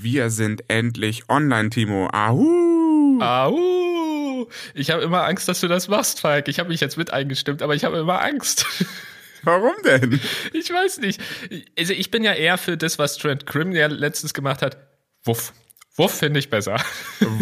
[0.00, 2.08] Wir sind endlich online, Timo.
[2.12, 3.18] Ahu!
[3.20, 4.46] Ahu!
[4.72, 6.46] Ich habe immer Angst, dass du das machst, Falk.
[6.46, 8.64] Ich habe mich jetzt mit eingestimmt, aber ich habe immer Angst.
[9.42, 10.20] Warum denn?
[10.52, 11.20] Ich weiß nicht.
[11.76, 14.76] Also ich bin ja eher für das, was Trent Grimm ja letztens gemacht hat.
[15.24, 15.52] Wuff.
[15.98, 16.76] Wuff finde ich besser.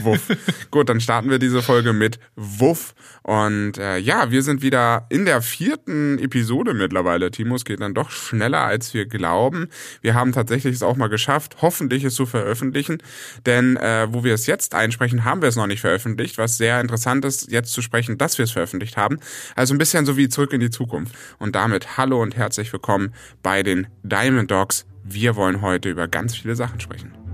[0.02, 0.28] Wuff.
[0.70, 2.94] Gut, dann starten wir diese Folge mit Wuff.
[3.22, 7.30] Und äh, ja, wir sind wieder in der vierten Episode mittlerweile.
[7.30, 9.68] Timo, es geht dann doch schneller, als wir glauben.
[10.00, 13.02] Wir haben tatsächlich es auch mal geschafft, hoffentlich es zu veröffentlichen.
[13.44, 16.38] Denn äh, wo wir es jetzt einsprechen, haben wir es noch nicht veröffentlicht.
[16.38, 19.18] Was sehr interessant ist, jetzt zu sprechen, dass wir es veröffentlicht haben.
[19.54, 21.14] Also ein bisschen so wie zurück in die Zukunft.
[21.38, 24.86] Und damit hallo und herzlich willkommen bei den Diamond Dogs.
[25.04, 27.25] Wir wollen heute über ganz viele Sachen sprechen.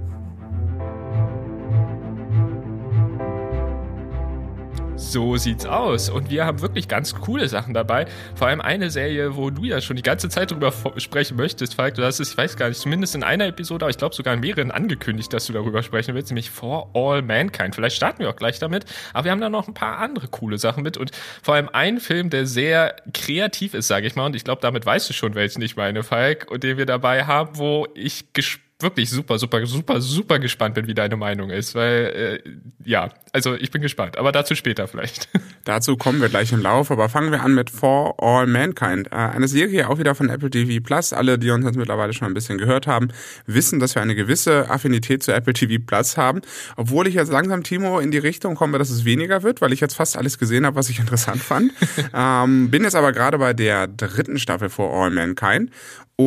[5.02, 6.08] So sieht's aus.
[6.08, 8.06] Und wir haben wirklich ganz coole Sachen dabei.
[8.36, 11.96] Vor allem eine Serie, wo du ja schon die ganze Zeit drüber sprechen möchtest, Falk.
[11.96, 14.32] Du hast es, ich weiß gar nicht, zumindest in einer Episode, aber ich glaube sogar
[14.32, 17.74] in mehreren angekündigt, dass du darüber sprechen willst, nämlich For All Mankind.
[17.74, 18.86] Vielleicht starten wir auch gleich damit.
[19.12, 21.10] Aber wir haben da noch ein paar andere coole Sachen mit und
[21.42, 24.26] vor allem einen Film, der sehr kreativ ist, sage ich mal.
[24.26, 27.24] Und ich glaube, damit weißt du schon, welchen ich meine, Falk, und den wir dabei
[27.24, 31.74] haben, wo ich gespannt wirklich super, super, super, super gespannt bin, wie deine Meinung ist.
[31.74, 32.50] Weil, äh,
[32.84, 34.18] ja, also ich bin gespannt.
[34.18, 35.28] Aber dazu später vielleicht.
[35.64, 36.90] Dazu kommen wir gleich im Lauf.
[36.90, 39.08] Aber fangen wir an mit For All Mankind.
[39.12, 41.12] Äh, eine Serie auch wieder von Apple TV Plus.
[41.12, 43.08] Alle, die uns jetzt mittlerweile schon ein bisschen gehört haben,
[43.46, 46.42] wissen, dass wir eine gewisse Affinität zu Apple TV Plus haben.
[46.76, 49.80] Obwohl ich jetzt langsam, Timo, in die Richtung komme, dass es weniger wird, weil ich
[49.80, 51.72] jetzt fast alles gesehen habe, was ich interessant fand.
[52.14, 55.70] ähm, bin jetzt aber gerade bei der dritten Staffel For All Mankind.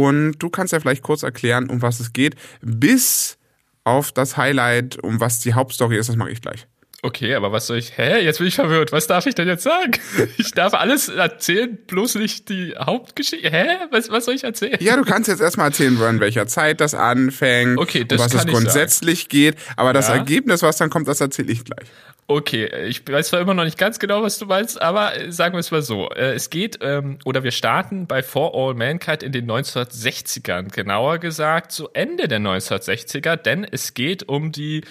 [0.04, 3.38] Und du kannst ja vielleicht kurz erklären, um was es geht, bis
[3.84, 6.68] auf das Highlight, um was die Hauptstory ist, das mache ich gleich.
[7.04, 7.96] Okay, aber was soll ich?
[8.00, 8.24] Hä?
[8.24, 8.92] Jetzt bin ich verwirrt.
[8.92, 9.92] Was darf ich denn jetzt sagen?
[10.38, 13.48] Ich darf alles erzählen, bloß nicht die Hauptgeschichte.
[13.52, 13.66] Hä?
[13.92, 14.78] Was, was soll ich erzählen?
[14.80, 18.34] Ja, du kannst jetzt erstmal erzählen, in welcher Zeit das anfängt, okay, das um was
[18.34, 19.30] es grundsätzlich sagen.
[19.30, 19.56] geht.
[19.78, 20.16] Aber das Ja.
[20.16, 21.88] Ergebnis, was dann kommt, das erzähle ich gleich.
[22.28, 25.54] Okay, ich weiß zwar immer noch nicht ganz genau, was du meinst, aber äh, sagen
[25.54, 26.10] wir es mal so.
[26.10, 31.20] Äh, Es geht, ähm, oder wir starten bei For All Mankind in den 1960ern, genauer
[31.20, 34.82] gesagt zu Ende der 1960er, denn es geht um die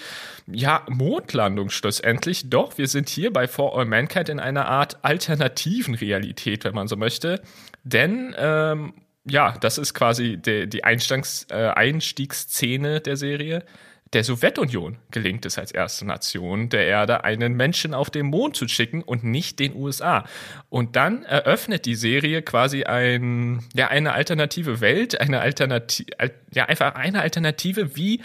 [0.47, 2.49] ja, Mondlandung schlussendlich.
[2.49, 6.87] Doch, wir sind hier bei For All Mankind in einer Art alternativen Realität, wenn man
[6.87, 7.41] so möchte.
[7.83, 8.93] Denn ähm,
[9.25, 13.65] ja, das ist quasi die, die Einstiegs, äh, Einstiegsszene der Serie.
[14.13, 18.67] Der Sowjetunion gelingt es als erste Nation der Erde, einen Menschen auf den Mond zu
[18.67, 20.25] schicken und nicht den USA.
[20.69, 26.07] Und dann eröffnet die Serie quasi ein, ja, eine alternative Welt, eine Alternative,
[26.53, 28.21] ja, einfach eine Alternative, wie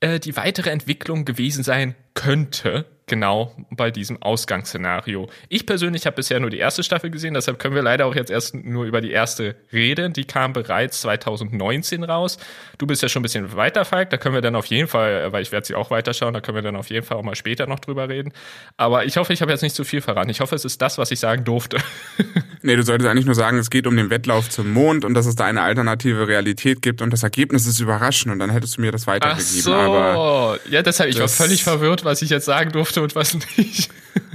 [0.00, 5.28] äh, die weitere Entwicklung gewesen sein könnte, genau bei diesem Ausgangsszenario.
[5.48, 8.30] Ich persönlich habe bisher nur die erste Staffel gesehen, deshalb können wir leider auch jetzt
[8.30, 10.12] erst nur über die erste reden.
[10.12, 12.38] Die kam bereits 2019 raus.
[12.78, 15.32] Du bist ja schon ein bisschen weiter, Falk, da können wir dann auf jeden Fall,
[15.32, 17.34] weil ich werde sie auch weiterschauen, da können wir dann auf jeden Fall auch mal
[17.34, 18.32] später noch drüber reden.
[18.76, 20.30] Aber ich hoffe, ich habe jetzt nicht zu viel verraten.
[20.30, 21.78] Ich hoffe, es ist das, was ich sagen durfte.
[22.66, 25.26] Nee, du solltest eigentlich nur sagen, es geht um den Wettlauf zum Mond und dass
[25.26, 28.80] es da eine alternative Realität gibt und das Ergebnis ist überraschend und dann hättest du
[28.80, 29.60] mir das Ach weitergegeben.
[29.60, 33.34] so, Aber ja, deshalb, ich war völlig verwirrt, was ich jetzt sagen durfte und was
[33.56, 33.90] nicht.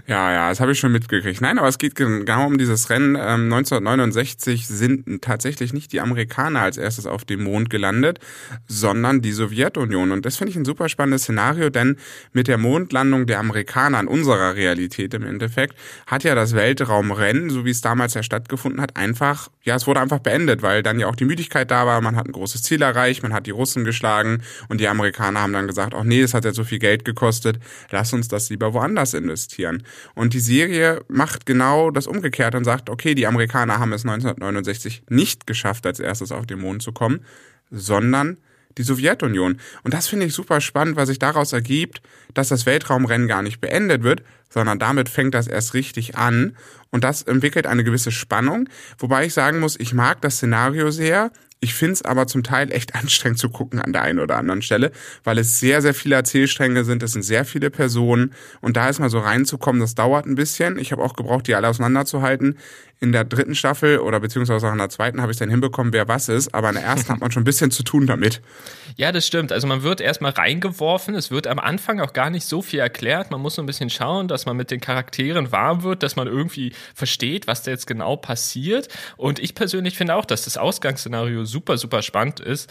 [0.08, 1.42] ja, ja, das habe ich schon mitgekriegt.
[1.42, 3.16] Nein, aber es geht genau um dieses Rennen.
[3.16, 8.20] Ähm, 1969 sind tatsächlich nicht die Amerikaner als erstes auf dem Mond gelandet,
[8.68, 10.12] sondern die Sowjetunion.
[10.12, 11.98] Und das finde ich ein super spannendes Szenario, denn
[12.34, 15.76] mit der Mondlandung der Amerikaner in unserer Realität im Endeffekt
[16.08, 20.00] hat ja das Weltraumrennen, so wie es damals ja stattgefunden hat, einfach, ja, es wurde
[20.00, 22.82] einfach beendet, weil dann ja auch die Müdigkeit da war, man hat ein großes Ziel
[22.82, 26.34] erreicht, man hat die Russen geschlagen und die Amerikaner haben dann gesagt, ach nee, es
[26.34, 27.60] hat ja so viel Geld gekostet,
[27.92, 29.84] lass uns das lieber woanders investieren.
[30.16, 35.04] Und die Serie macht genau das Umgekehrte und sagt, okay, die Amerikaner haben es 1969
[35.10, 37.26] nicht geschafft, als erstes auf den Mond zu kommen,
[37.72, 38.38] sondern
[38.78, 39.60] die Sowjetunion.
[39.84, 42.02] Und das finde ich super spannend, weil sich daraus ergibt,
[42.34, 46.56] dass das Weltraumrennen gar nicht beendet wird, sondern damit fängt das erst richtig an.
[46.92, 48.70] Und das entwickelt eine gewisse Spannung.
[48.98, 51.32] Wobei ich sagen muss, ich mag das Szenario sehr.
[51.62, 54.62] Ich finde es aber zum Teil echt anstrengend zu gucken an der einen oder anderen
[54.62, 54.92] Stelle,
[55.24, 57.04] weil es sehr, sehr viele Erzählstränge sind.
[57.04, 58.34] Es sind sehr viele Personen.
[58.62, 60.78] Und da ist mal so reinzukommen, das dauert ein bisschen.
[60.78, 62.58] Ich habe auch gebraucht, die alle auseinanderzuhalten.
[63.02, 66.10] In der dritten Staffel oder beziehungsweise auch in der zweiten habe ich dann hinbekommen, wer
[66.10, 66.54] was ist.
[66.54, 68.42] Aber in der ersten hat man schon ein bisschen zu tun damit.
[68.98, 69.54] Ja, das stimmt.
[69.54, 71.16] Also man wird erstmal reingeworfen.
[71.16, 73.32] Es wird am Anfang auch gar nicht so viel erklärt.
[73.32, 76.28] Man muss so ein bisschen schauen, dass man mit den Charakteren warm wird, dass man
[76.28, 78.90] irgendwie versteht, was da jetzt genau passiert.
[79.16, 82.70] Und ich persönlich finde auch, dass das Ausgangsszenario super, super spannend ist.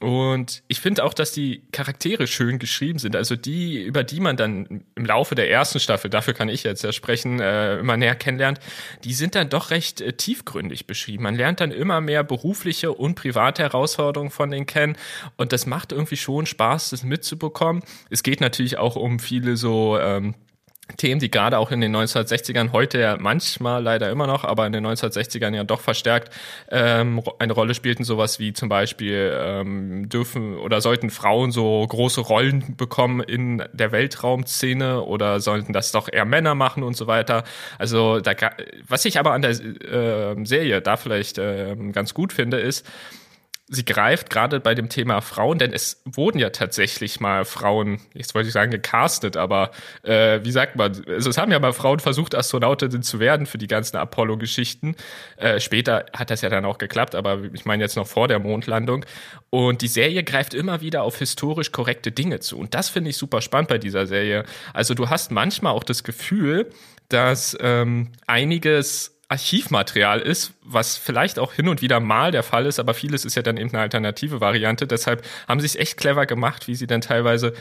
[0.00, 3.16] Und ich finde auch, dass die Charaktere schön geschrieben sind.
[3.16, 6.84] Also die, über die man dann im Laufe der ersten Staffel, dafür kann ich jetzt
[6.84, 8.60] ja sprechen, äh, immer näher kennenlernt,
[9.02, 11.24] die sind dann doch recht äh, tiefgründig beschrieben.
[11.24, 14.96] Man lernt dann immer mehr berufliche und private Herausforderungen von denen kennen.
[15.36, 17.82] Und das macht irgendwie schon Spaß, das mitzubekommen.
[18.08, 20.34] Es geht natürlich auch um viele so ähm,
[20.96, 24.72] Themen, die gerade auch in den 1960ern, heute ja manchmal leider immer noch, aber in
[24.72, 26.32] den 1960ern ja doch verstärkt
[26.70, 32.20] ähm, eine Rolle spielten, sowas wie zum Beispiel ähm, dürfen oder sollten Frauen so große
[32.22, 37.44] Rollen bekommen in der Weltraumszene oder sollten das doch eher Männer machen und so weiter.
[37.78, 38.32] Also da,
[38.86, 42.86] was ich aber an der äh, Serie da vielleicht äh, ganz gut finde, ist,
[43.68, 48.34] sie greift gerade bei dem Thema Frauen, denn es wurden ja tatsächlich mal Frauen, jetzt
[48.34, 49.70] wollte ich sagen gecastet, aber
[50.02, 53.58] äh, wie sagt man, also es haben ja mal Frauen versucht, Astronautinnen zu werden für
[53.58, 54.96] die ganzen Apollo-Geschichten.
[55.36, 58.38] Äh, später hat das ja dann auch geklappt, aber ich meine jetzt noch vor der
[58.38, 59.04] Mondlandung.
[59.50, 62.58] Und die Serie greift immer wieder auf historisch korrekte Dinge zu.
[62.58, 64.44] Und das finde ich super spannend bei dieser Serie.
[64.72, 66.70] Also du hast manchmal auch das Gefühl,
[67.08, 72.78] dass ähm, einiges Archivmaterial ist, was vielleicht auch hin und wieder mal der Fall ist,
[72.78, 74.86] aber vieles ist ja dann eben eine alternative Variante.
[74.86, 77.52] Deshalb haben sie es echt clever gemacht, wie sie dann teilweise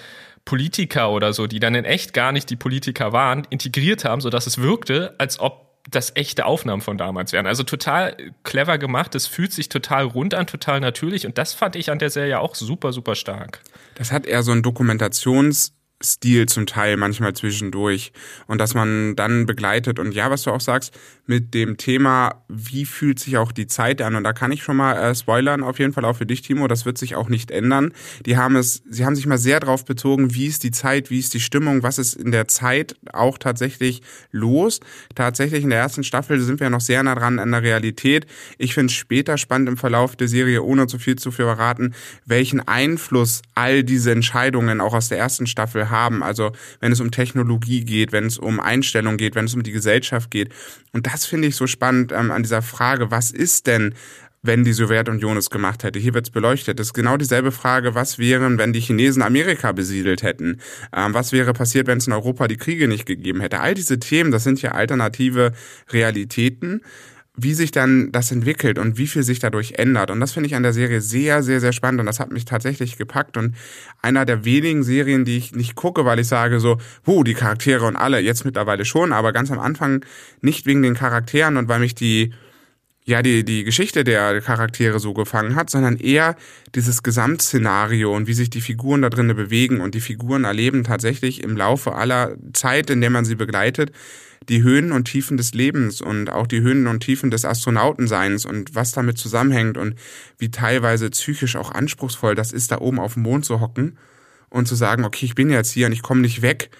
[0.45, 4.47] Politiker oder so, die dann in echt gar nicht die Politiker waren, integriert haben, sodass
[4.47, 7.47] es wirkte, als ob das echte Aufnahmen von damals wären.
[7.47, 11.75] Also total clever gemacht, es fühlt sich total rund an, total natürlich und das fand
[11.75, 13.61] ich an der Serie auch super, super stark.
[13.95, 15.71] Das hat eher so ein Dokumentations-
[16.03, 18.11] Stil zum Teil manchmal zwischendurch
[18.45, 22.85] und dass man dann begleitet und ja, was du auch sagst, mit dem Thema, wie
[22.85, 25.79] fühlt sich auch die Zeit an und da kann ich schon mal äh, spoilern, auf
[25.79, 27.93] jeden Fall auch für dich, Timo, das wird sich auch nicht ändern.
[28.25, 31.19] Die haben es, sie haben sich mal sehr darauf bezogen, wie ist die Zeit, wie
[31.19, 34.01] ist die Stimmung, was ist in der Zeit auch tatsächlich
[34.31, 34.79] los.
[35.15, 38.27] Tatsächlich in der ersten Staffel sind wir noch sehr nah dran an der Realität.
[38.57, 41.93] Ich finde es später spannend im Verlauf der Serie, ohne zu viel zu verraten,
[42.25, 46.23] welchen Einfluss all diese Entscheidungen auch aus der ersten Staffel haben.
[46.23, 49.71] Also wenn es um Technologie geht, wenn es um Einstellung geht, wenn es um die
[49.71, 50.49] Gesellschaft geht.
[50.93, 53.93] Und das finde ich so spannend ähm, an dieser Frage, was ist denn
[54.43, 55.99] wenn die Sowjetunion es gemacht hätte.
[55.99, 56.79] Hier wird es beleuchtet.
[56.79, 60.59] Das ist genau dieselbe Frage, was wären, wenn die Chinesen Amerika besiedelt hätten?
[60.95, 63.59] Ähm, was wäre passiert, wenn es in Europa die Kriege nicht gegeben hätte?
[63.59, 65.53] All diese Themen, das sind ja alternative
[65.91, 66.81] Realitäten
[67.39, 70.09] wie sich dann das entwickelt und wie viel sich dadurch ändert.
[70.09, 72.45] Und das finde ich an der Serie sehr, sehr, sehr spannend und das hat mich
[72.45, 73.55] tatsächlich gepackt und
[74.01, 77.85] einer der wenigen Serien, die ich nicht gucke, weil ich sage so, huh, die Charaktere
[77.85, 80.03] und alle, jetzt mittlerweile schon, aber ganz am Anfang
[80.41, 82.33] nicht wegen den Charakteren und weil mich die,
[83.07, 86.35] ja, die, die Geschichte der Charaktere so gefangen hat, sondern eher
[86.75, 89.79] dieses Gesamtszenario und wie sich die Figuren da drinnen bewegen.
[89.79, 93.93] Und die Figuren erleben tatsächlich im Laufe aller Zeit, in der man sie begleitet,
[94.49, 98.75] die Höhen und Tiefen des Lebens und auch die Höhen und Tiefen des Astronautenseins und
[98.75, 99.95] was damit zusammenhängt und
[100.37, 103.97] wie teilweise psychisch auch anspruchsvoll das ist, da oben auf dem Mond zu hocken
[104.49, 106.71] und zu sagen, okay, ich bin jetzt hier und ich komme nicht weg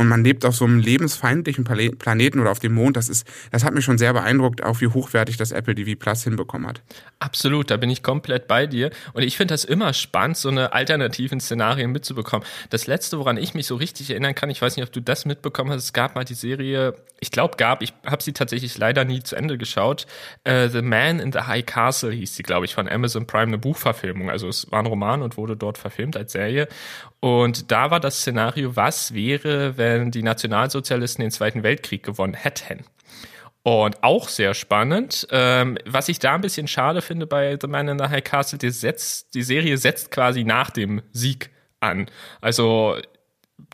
[0.00, 2.96] und man lebt auf so einem lebensfeindlichen Planeten oder auf dem Mond.
[2.96, 6.24] Das ist, das hat mich schon sehr beeindruckt, auch wie hochwertig das Apple TV Plus
[6.24, 6.80] hinbekommen hat.
[7.18, 8.92] Absolut, da bin ich komplett bei dir.
[9.12, 12.48] Und ich finde das immer spannend, so eine alternativen Szenarien mitzubekommen.
[12.70, 15.26] Das letzte, woran ich mich so richtig erinnern kann, ich weiß nicht, ob du das
[15.26, 19.04] mitbekommen hast, es gab mal die Serie, ich glaube gab, ich habe sie tatsächlich leider
[19.04, 20.06] nie zu Ende geschaut.
[20.48, 23.58] Uh, the Man in the High Castle hieß sie, glaube ich, von Amazon Prime, eine
[23.58, 24.30] Buchverfilmung.
[24.30, 26.68] Also es war ein Roman und wurde dort verfilmt als Serie.
[27.20, 32.84] Und da war das Szenario, was wäre, wenn die Nationalsozialisten den Zweiten Weltkrieg gewonnen hätten?
[33.62, 35.28] Und auch sehr spannend.
[35.30, 38.58] Ähm, was ich da ein bisschen schade finde bei The Man in the High Castle,
[38.58, 41.50] die, setzt, die Serie setzt quasi nach dem Sieg
[41.80, 42.06] an.
[42.40, 42.96] Also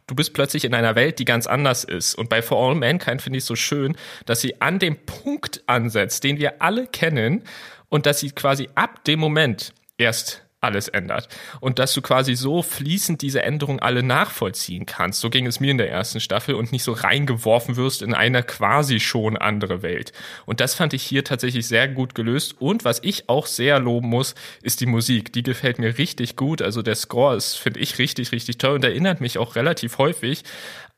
[0.09, 2.17] du bist plötzlich in einer Welt, die ganz anders ist.
[2.17, 5.63] Und bei For All Mankind finde ich es so schön, dass sie an dem Punkt
[5.67, 7.45] ansetzt, den wir alle kennen,
[7.89, 11.29] und dass sie quasi ab dem Moment erst alles ändert.
[11.61, 15.21] Und dass du quasi so fließend diese Änderungen alle nachvollziehen kannst.
[15.21, 18.43] So ging es mir in der ersten Staffel und nicht so reingeworfen wirst in eine
[18.43, 20.13] quasi schon andere Welt.
[20.45, 22.57] Und das fand ich hier tatsächlich sehr gut gelöst.
[22.61, 25.33] Und was ich auch sehr loben muss, ist die Musik.
[25.33, 26.61] Die gefällt mir richtig gut.
[26.61, 30.43] Also der Score ist, finde ich, richtig, richtig toll und erinnert mich auch relativ häufig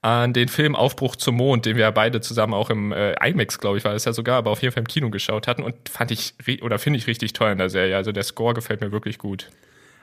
[0.01, 3.59] an den Film Aufbruch zum Mond, den wir ja beide zusammen auch im äh, IMAX,
[3.59, 5.89] glaube ich, war das ja sogar, aber auf jeden Fall im Kino geschaut hatten und
[5.89, 7.97] fand ich oder finde ich richtig toll in der Serie.
[7.97, 9.51] Also der Score gefällt mir wirklich gut.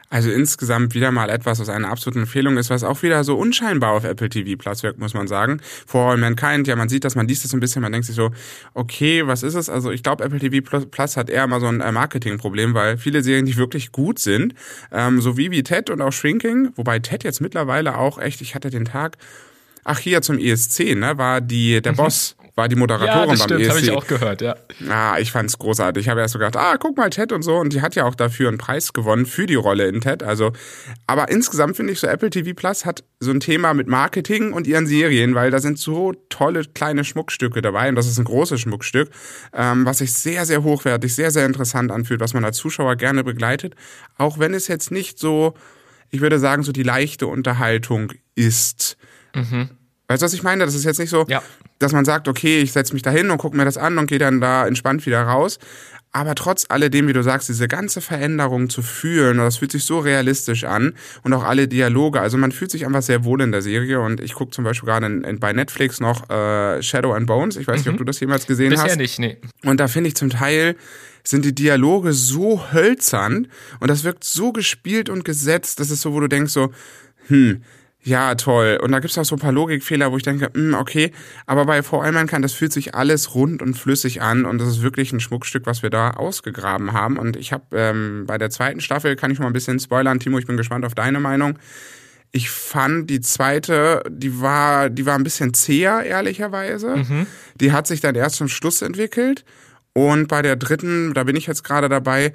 [0.10, 3.92] Also insgesamt wieder mal etwas, was eine absolute Empfehlung ist, was auch wieder so unscheinbar
[3.92, 5.60] auf Apple TV Plus wirkt, muss man sagen.
[5.88, 8.16] For All Mankind, ja, man sieht das, man liest das ein bisschen, man denkt sich
[8.16, 8.30] so,
[8.76, 9.68] okay, was ist es?
[9.68, 13.24] Also ich glaube, Apple TV Plus hat eher mal so ein äh, Marketingproblem, weil viele
[13.24, 14.54] Serien, die wirklich gut sind,
[14.92, 18.54] ähm, so wie wie Ted und auch Shrinking, wobei Ted jetzt mittlerweile auch echt, ich
[18.54, 19.18] hatte den Tag,
[19.86, 21.98] ach hier zum ESC, ne, war die der mhm.
[21.98, 23.70] Boss war die Moderatorin ja, das beim stimmt, ESC.
[23.70, 24.56] habe ich auch gehört, ja.
[24.90, 26.06] Ah, ich fand's großartig.
[26.06, 27.58] Ich habe erst so gedacht, ah, guck mal, Ted und so.
[27.58, 30.24] Und die hat ja auch dafür einen Preis gewonnen für die Rolle in Ted.
[30.24, 30.54] Also,
[31.06, 34.68] aber insgesamt finde ich so, Apple TV Plus hat so ein Thema mit Marketing und
[34.68, 37.90] ihren Serien, weil da sind so tolle kleine Schmuckstücke dabei.
[37.90, 39.10] Und das ist ein großes Schmuckstück,
[39.54, 43.26] ähm, was sich sehr, sehr hochwertig, sehr, sehr interessant anfühlt, was man als Zuschauer gerne
[43.26, 43.76] begleitet.
[44.18, 45.56] Auch wenn es jetzt nicht so,
[46.10, 48.96] ich würde sagen, so die leichte Unterhaltung ist.
[49.34, 49.72] Mhm.
[50.08, 50.66] Weißt du, was ich meine?
[50.66, 51.42] Das ist jetzt nicht so, ja.
[51.80, 54.08] dass man sagt, okay, ich setze mich da hin und gucke mir das an und
[54.08, 55.60] gehe dann da entspannt wieder raus.
[56.16, 60.00] Aber trotz alledem, wie du sagst, diese ganze Veränderung zu fühlen, das fühlt sich so
[60.00, 60.94] realistisch an
[61.24, 62.22] und auch alle Dialoge.
[62.22, 64.88] Also man fühlt sich einfach sehr wohl in der Serie und ich gucke zum Beispiel
[64.88, 67.58] gerade in, in, bei Netflix noch äh, Shadow and Bones.
[67.58, 67.82] Ich weiß mhm.
[67.82, 68.98] nicht, ob du das jemals gesehen Bisher hast.
[68.98, 69.38] nicht, nee.
[69.66, 70.78] Und da finde ich zum Teil
[71.28, 73.48] sind die Dialoge so hölzern
[73.82, 76.72] und das wirkt so gespielt und gesetzt, das ist so, wo du denkst so,
[77.28, 77.62] hm,
[78.06, 78.80] ja, toll.
[78.84, 81.12] Und da gibt's auch so ein paar Logikfehler, wo ich denke, mh, hm, okay,
[81.48, 84.68] aber bei For All Mankind, das fühlt sich alles rund und flüssig an und das
[84.68, 87.18] ist wirklich ein Schmuckstück, was wir da ausgegraben haben.
[87.18, 90.38] Und ich habe ähm, bei der zweiten Staffel, kann ich mal ein bisschen spoilern, Timo,
[90.38, 91.58] ich bin gespannt auf deine Meinung.
[92.32, 96.98] Ich fand die zweite, die war, die war ein bisschen zäher, ehrlicherweise.
[96.98, 97.26] Mhm.
[97.60, 99.46] Die hat sich dann erst zum Schluss entwickelt.
[99.94, 102.34] Und bei der dritten, da bin ich jetzt gerade dabei,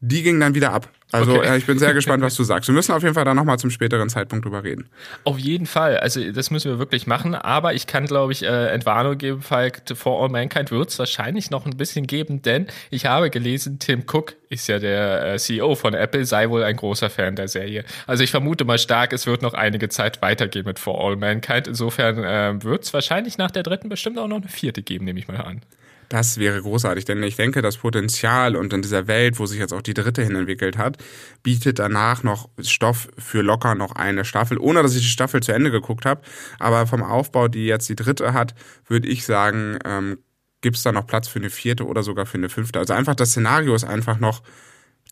[0.00, 0.88] die ging dann wieder ab.
[1.12, 1.48] Also okay.
[1.48, 2.68] äh, ich bin sehr gespannt, was du sagst.
[2.68, 4.88] Wir müssen auf jeden Fall da nochmal zum späteren Zeitpunkt drüber reden.
[5.24, 5.98] Auf jeden Fall.
[5.98, 7.34] Also das müssen wir wirklich machen.
[7.34, 11.50] Aber ich kann, glaube ich, äh, Entwarnung geben, Falk, For All Mankind wird es wahrscheinlich
[11.50, 15.74] noch ein bisschen geben, denn ich habe gelesen, Tim Cook ist ja der äh, CEO
[15.74, 17.84] von Apple, sei wohl ein großer Fan der Serie.
[18.06, 21.68] Also ich vermute mal stark, es wird noch einige Zeit weitergehen mit For All Mankind.
[21.68, 25.18] Insofern äh, wird es wahrscheinlich nach der dritten bestimmt auch noch eine vierte geben, nehme
[25.18, 25.62] ich mal an.
[26.10, 29.72] Das wäre großartig, denn ich denke, das Potenzial und in dieser Welt, wo sich jetzt
[29.72, 30.98] auch die dritte hin entwickelt hat,
[31.44, 35.52] bietet danach noch Stoff für locker noch eine Staffel, ohne dass ich die Staffel zu
[35.52, 36.22] Ende geguckt habe.
[36.58, 38.56] Aber vom Aufbau, die jetzt die dritte hat,
[38.88, 40.18] würde ich sagen, ähm,
[40.62, 42.80] gibt es da noch Platz für eine vierte oder sogar für eine fünfte.
[42.80, 44.42] Also einfach das Szenario ist einfach noch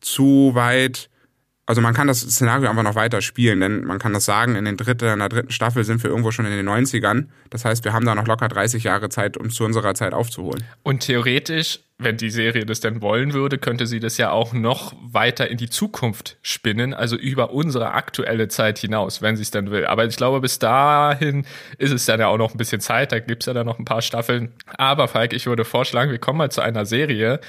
[0.01, 1.09] zu weit
[1.69, 4.65] also man kann das Szenario einfach noch weiter spielen, denn man kann das sagen, in,
[4.65, 7.27] den dritte, in der dritten Staffel sind wir irgendwo schon in den 90ern.
[7.51, 10.63] Das heißt, wir haben da noch locker 30 Jahre Zeit, um zu unserer Zeit aufzuholen.
[10.81, 14.95] Und theoretisch, wenn die Serie das denn wollen würde, könnte sie das ja auch noch
[14.99, 19.69] weiter in die Zukunft spinnen, also über unsere aktuelle Zeit hinaus, wenn sie es dann
[19.69, 19.85] will.
[19.85, 21.45] Aber ich glaube, bis dahin
[21.77, 23.77] ist es dann ja auch noch ein bisschen Zeit, da gibt es ja dann noch
[23.77, 24.53] ein paar Staffeln.
[24.75, 27.39] Aber Falk, ich würde vorschlagen, wir kommen mal zu einer Serie,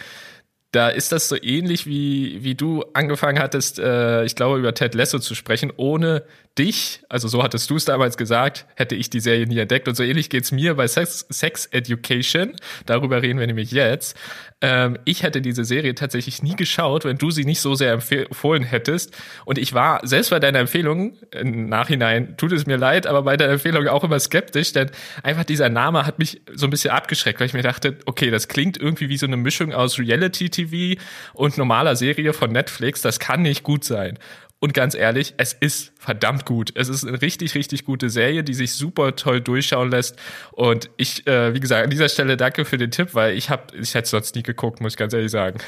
[0.73, 4.95] da ist das so ähnlich wie, wie du angefangen hattest, äh, ich glaube, über Ted
[4.95, 6.25] Lasso zu sprechen, ohne
[6.59, 9.89] dich, also so hattest du es damals gesagt, hätte ich die Serie nie entdeckt.
[9.89, 12.55] Und so ähnlich geht's mir bei Sex, Sex Education.
[12.87, 14.17] Darüber reden wir nämlich jetzt.
[14.63, 18.63] Ähm, ich hätte diese Serie tatsächlich nie geschaut, wenn du sie nicht so sehr empfohlen
[18.63, 19.17] hättest.
[19.47, 23.37] Und ich war selbst bei deiner Empfehlung, im Nachhinein tut es mir leid, aber bei
[23.37, 24.91] deiner Empfehlung auch immer skeptisch, denn
[25.23, 28.49] einfach dieser Name hat mich so ein bisschen abgeschreckt, weil ich mir dachte, okay, das
[28.49, 31.01] klingt irgendwie wie so eine Mischung aus Reality-TV
[31.33, 33.01] und normaler Serie von Netflix.
[33.01, 34.19] Das kann nicht gut sein.
[34.61, 36.71] Und ganz ehrlich, es ist verdammt gut.
[36.75, 40.17] Es ist eine richtig, richtig gute Serie, die sich super toll durchschauen lässt.
[40.53, 43.75] Und ich, äh, wie gesagt, an dieser Stelle danke für den Tipp, weil ich habe,
[43.77, 45.61] ich hätte sonst nie geguckt, muss ich ganz ehrlich sagen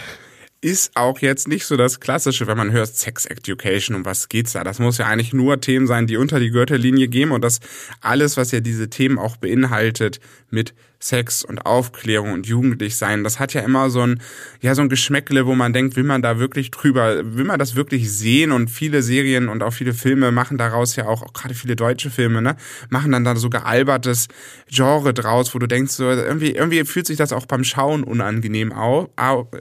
[0.63, 4.53] ist auch jetzt nicht so das Klassische, wenn man hört Sex Education, um was geht's
[4.53, 4.63] da?
[4.63, 7.59] Das muss ja eigentlich nur Themen sein, die unter die Gürtellinie gehen und das
[8.01, 10.21] alles, was ja diese Themen auch beinhaltet
[10.51, 10.73] mit
[11.03, 14.21] Sex und Aufklärung und jugendlich sein, das hat ja immer so ein,
[14.61, 17.75] ja, so ein Geschmäckle, wo man denkt, will man da wirklich drüber, will man das
[17.75, 21.55] wirklich sehen und viele Serien und auch viele Filme machen daraus ja auch, auch gerade
[21.55, 22.57] viele deutsche Filme, ne,
[22.89, 24.29] machen dann da so gealbertes
[24.69, 28.73] Genre draus, wo du denkst, so, irgendwie, irgendwie fühlt sich das auch beim Schauen unangenehm
[28.73, 29.11] au,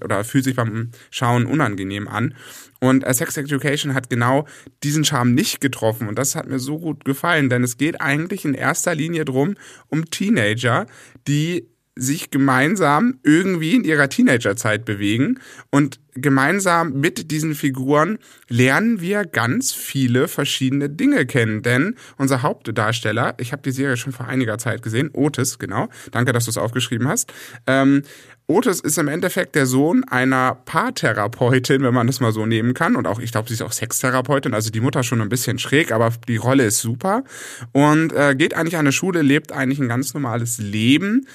[0.04, 2.36] oder fühlt sich beim Schauen unangenehm an.
[2.84, 4.48] Und Sex Education hat genau
[4.84, 6.08] diesen Charme nicht getroffen.
[6.08, 9.56] Und das hat mir so gut gefallen, denn es geht eigentlich in erster Linie drum
[9.90, 10.88] um Teenager,
[11.28, 15.40] die sich gemeinsam irgendwie in ihrer Teenagerzeit bewegen
[15.72, 21.64] und gemeinsam mit diesen Figuren lernen wir ganz viele verschiedene Dinge kennen.
[21.64, 26.32] Denn unser Hauptdarsteller, ich habe die Serie schon vor einiger Zeit gesehen, Otis, genau, danke,
[26.32, 27.34] dass du es aufgeschrieben hast,
[27.68, 28.04] ähm,
[28.52, 32.96] Otis ist im Endeffekt der Sohn einer Paartherapeutin, wenn man das mal so nehmen kann.
[32.96, 35.92] Und auch, ich glaube, sie ist auch Sextherapeutin, also die Mutter schon ein bisschen schräg,
[35.92, 37.24] aber die Rolle ist super.
[37.72, 41.28] Und äh, geht eigentlich an eine Schule, lebt eigentlich ein ganz normales Leben.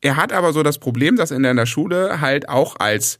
[0.00, 3.18] Er hat aber so das Problem, dass er in der Schule halt auch als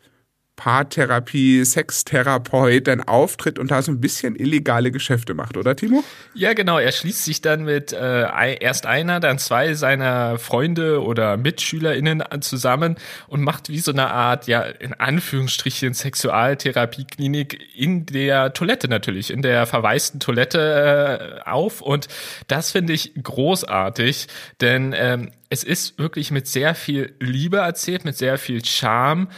[0.56, 6.04] Paartherapie, Sextherapeut dann auftritt und da so ein bisschen illegale Geschäfte macht, oder Timo?
[6.32, 6.78] Ja, genau.
[6.78, 12.96] Er schließt sich dann mit äh, erst einer, dann zwei seiner Freunde oder MitschülerInnen zusammen
[13.26, 19.42] und macht wie so eine Art, ja, in Anführungsstrichen Sexualtherapieklinik in der Toilette natürlich, in
[19.42, 21.80] der verwaisten Toilette äh, auf.
[21.80, 22.06] Und
[22.46, 24.28] das finde ich großartig,
[24.60, 29.28] denn ähm, es ist wirklich mit sehr viel Liebe erzählt, mit sehr viel Charme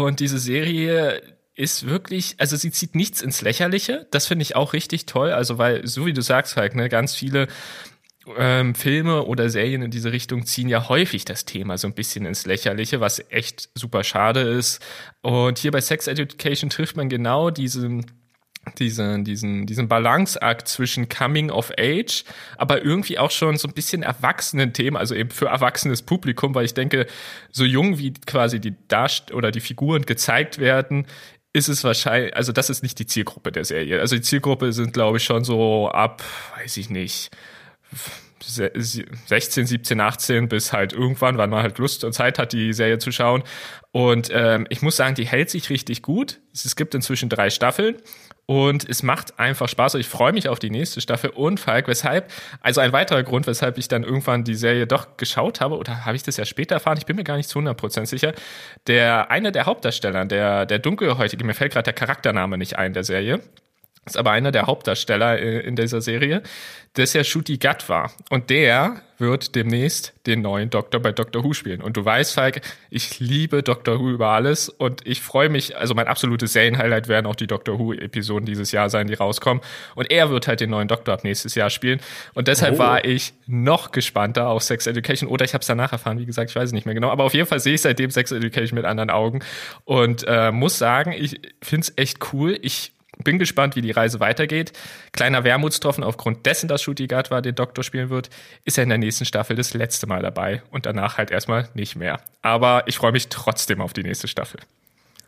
[0.00, 1.20] und diese Serie
[1.54, 4.06] ist wirklich, also sie zieht nichts ins Lächerliche.
[4.10, 5.32] Das finde ich auch richtig toll.
[5.32, 7.46] Also, weil, so wie du sagst, halt, ne, ganz viele
[8.38, 12.24] ähm, Filme oder Serien in diese Richtung ziehen ja häufig das Thema so ein bisschen
[12.24, 14.80] ins Lächerliche, was echt super schade ist.
[15.20, 18.06] Und hier bei Sex Education trifft man genau diesen
[18.78, 22.24] diese, diesen, diesen Balanceakt zwischen Coming of Age,
[22.56, 26.64] aber irgendwie auch schon so ein bisschen erwachsenen Themen, also eben für erwachsenes Publikum, weil
[26.64, 27.06] ich denke,
[27.50, 31.06] so jung wie quasi die Darst oder die Figuren gezeigt werden,
[31.52, 34.00] ist es wahrscheinlich, also das ist nicht die Zielgruppe der Serie.
[34.00, 36.22] Also die Zielgruppe sind, glaube ich, schon so ab,
[36.56, 37.30] weiß ich nicht,
[38.40, 42.98] 16, 17, 18 bis halt irgendwann, wann man halt Lust und Zeit hat, die Serie
[42.98, 43.42] zu schauen.
[43.92, 46.40] Und ähm, ich muss sagen, die hält sich richtig gut.
[46.52, 47.96] Es gibt inzwischen drei Staffeln
[48.52, 49.94] und es macht einfach Spaß.
[49.94, 51.30] Ich freue mich auf die nächste Staffel.
[51.30, 52.30] Und Falk, weshalb,
[52.60, 56.16] also ein weiterer Grund, weshalb ich dann irgendwann die Serie doch geschaut habe, oder habe
[56.16, 58.34] ich das ja später erfahren, ich bin mir gar nicht zu 100% sicher,
[58.88, 63.04] der, eine der Hauptdarsteller, der, der Dunkelhäutige, mir fällt gerade der Charaktername nicht ein der
[63.04, 63.40] Serie,
[64.04, 66.42] ist aber einer der Hauptdarsteller äh, in dieser Serie,
[66.94, 68.12] das ja Shuti Gat war.
[68.30, 71.80] Und der wird demnächst den neuen Doktor bei Doctor Who spielen.
[71.80, 75.94] Und du weißt, Falk, ich liebe Doctor Who über alles und ich freue mich, also
[75.94, 79.62] mein absolutes Serienhighlight werden auch die Doctor Who-Episoden dieses Jahr sein, die rauskommen.
[79.94, 82.00] Und er wird halt den neuen Doktor ab nächstes Jahr spielen.
[82.34, 82.78] Und deshalb oh.
[82.78, 85.28] war ich noch gespannter auf Sex Education.
[85.28, 87.10] Oder ich habe es danach erfahren, wie gesagt, ich weiß es nicht mehr genau.
[87.10, 89.40] Aber auf jeden Fall sehe ich seitdem Sex Education mit anderen Augen
[89.84, 92.58] und äh, muss sagen, ich finde es echt cool.
[92.60, 92.92] Ich
[93.24, 94.72] bin gespannt, wie die Reise weitergeht.
[95.12, 98.30] Kleiner Wermutstropfen aufgrund dessen, dass Shutigard war, den Doktor spielen wird,
[98.64, 101.96] ist er in der nächsten Staffel das letzte Mal dabei und danach halt erstmal nicht
[101.96, 102.20] mehr.
[102.42, 104.60] Aber ich freue mich trotzdem auf die nächste Staffel.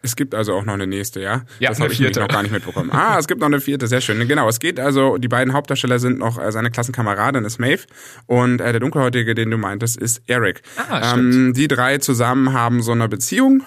[0.05, 1.45] Es gibt also auch noch eine nächste, ja?
[1.61, 2.91] Ja, das habe ich noch gar nicht mitbekommen.
[2.93, 4.29] Ah, es gibt noch eine vierte, sehr schön.
[4.29, 7.85] Genau, es geht also, die beiden Hauptdarsteller sind noch äh, seine Klassenkameradin ist Maeve
[8.27, 10.61] und äh, der Dunkelhäutige, den du meintest, ist Eric.
[10.77, 13.63] Ah, ähm, die drei zusammen haben so eine Beziehung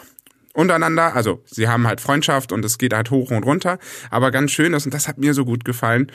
[0.58, 1.16] untereinander.
[1.16, 3.78] Also sie haben halt Freundschaft und es geht halt hoch und runter.
[4.10, 6.12] Aber ganz schön ist, und das hat mir so gut gefallen,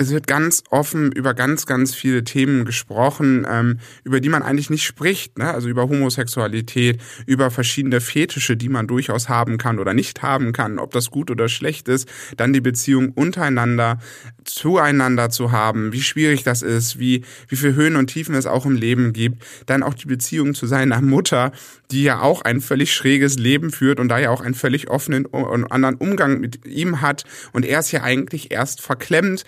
[0.00, 4.70] es wird ganz offen über ganz, ganz viele Themen gesprochen, ähm, über die man eigentlich
[4.70, 5.36] nicht spricht.
[5.36, 5.52] Ne?
[5.52, 10.78] Also über Homosexualität, über verschiedene Fetische, die man durchaus haben kann oder nicht haben kann,
[10.78, 12.08] ob das gut oder schlecht ist.
[12.38, 13.98] Dann die Beziehung untereinander,
[14.44, 18.64] zueinander zu haben, wie schwierig das ist, wie, wie viel Höhen und Tiefen es auch
[18.64, 19.44] im Leben gibt.
[19.66, 21.52] Dann auch die Beziehung zu seiner Mutter,
[21.90, 25.26] die ja auch ein völlig schräges Leben führt und da ja auch einen völlig offenen
[25.26, 27.24] und anderen Umgang mit ihm hat.
[27.52, 29.44] Und er ist ja eigentlich erst verklemmt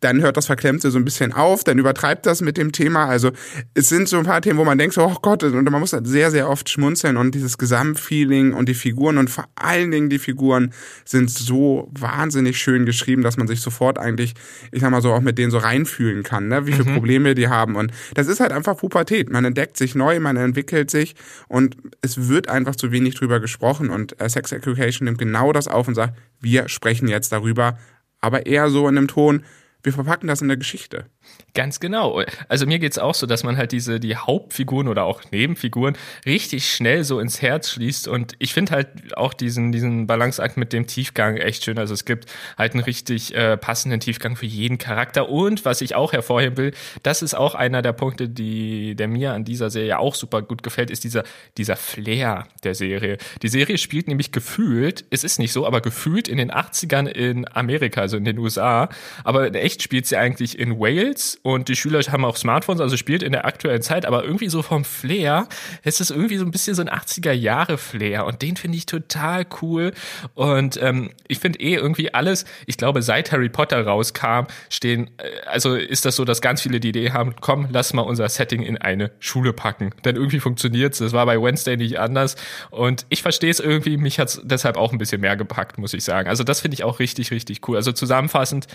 [0.00, 3.06] dann hört das Verklemmte so ein bisschen auf, dann übertreibt das mit dem Thema.
[3.06, 3.32] Also
[3.74, 5.92] es sind so ein paar Themen, wo man denkt, so, oh Gott, und man muss
[5.92, 10.08] halt sehr, sehr oft schmunzeln und dieses Gesamtfeeling und die Figuren und vor allen Dingen
[10.08, 10.72] die Figuren
[11.04, 14.34] sind so wahnsinnig schön geschrieben, dass man sich sofort eigentlich,
[14.70, 16.66] ich sag mal so, auch mit denen so reinfühlen kann, ne?
[16.66, 16.94] wie viele mhm.
[16.94, 17.74] Probleme die haben.
[17.74, 19.30] Und das ist halt einfach Pubertät.
[19.30, 21.16] Man entdeckt sich neu, man entwickelt sich
[21.48, 25.66] und es wird einfach zu wenig drüber gesprochen und äh, Sex Education nimmt genau das
[25.66, 27.78] auf und sagt, wir sprechen jetzt darüber,
[28.20, 29.42] aber eher so in einem Ton,
[29.82, 31.06] wir verpacken das in der Geschichte.
[31.54, 32.22] Ganz genau.
[32.48, 36.70] Also mir geht's auch so, dass man halt diese, die Hauptfiguren oder auch Nebenfiguren richtig
[36.70, 38.08] schnell so ins Herz schließt.
[38.08, 41.78] Und ich finde halt auch diesen, diesen Balanceakt mit dem Tiefgang echt schön.
[41.78, 45.28] Also es gibt halt einen richtig äh, passenden Tiefgang für jeden Charakter.
[45.28, 49.32] Und was ich auch hervorheben will, das ist auch einer der Punkte, die, der mir
[49.32, 51.22] an dieser Serie auch super gut gefällt, ist dieser,
[51.56, 53.18] dieser Flair der Serie.
[53.42, 57.46] Die Serie spielt nämlich gefühlt, es ist nicht so, aber gefühlt in den 80ern in
[57.48, 58.88] Amerika, also in den USA.
[59.24, 62.96] Aber in echt spielt sie eigentlich in Wales und die Schüler haben auch Smartphones, also
[62.96, 65.46] spielt in der aktuellen Zeit, aber irgendwie so vom Flair
[65.84, 68.86] ist es irgendwie so ein bisschen so ein 80er Jahre Flair und den finde ich
[68.86, 69.92] total cool
[70.32, 75.46] und ähm, ich finde eh irgendwie alles, ich glaube seit Harry Potter rauskam, stehen, äh,
[75.46, 78.62] also ist das so, dass ganz viele die Idee haben, komm, lass mal unser Setting
[78.62, 82.36] in eine Schule packen, denn irgendwie funktioniert's, das war bei Wednesday nicht anders
[82.70, 86.04] und ich verstehe es irgendwie, mich hat's deshalb auch ein bisschen mehr gepackt, muss ich
[86.04, 86.26] sagen.
[86.26, 87.76] Also das finde ich auch richtig, richtig cool.
[87.76, 88.66] Also zusammenfassend,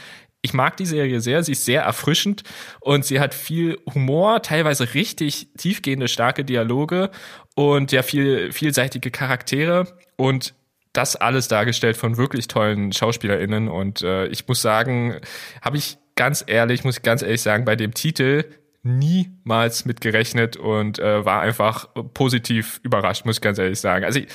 [0.45, 2.43] ich mag die Serie sehr, sie ist sehr erfrischend
[2.79, 7.09] und sie hat viel Humor, teilweise richtig tiefgehende, starke Dialoge
[7.55, 10.53] und ja viel vielseitige Charaktere und
[10.93, 13.67] das alles dargestellt von wirklich tollen SchauspielerInnen.
[13.67, 15.19] Und äh, ich muss sagen,
[15.61, 18.45] habe ich ganz ehrlich, muss ich ganz ehrlich sagen, bei dem Titel
[18.83, 24.03] niemals mitgerechnet und äh, war einfach positiv überrascht, muss ich ganz ehrlich sagen.
[24.03, 24.27] Also ich,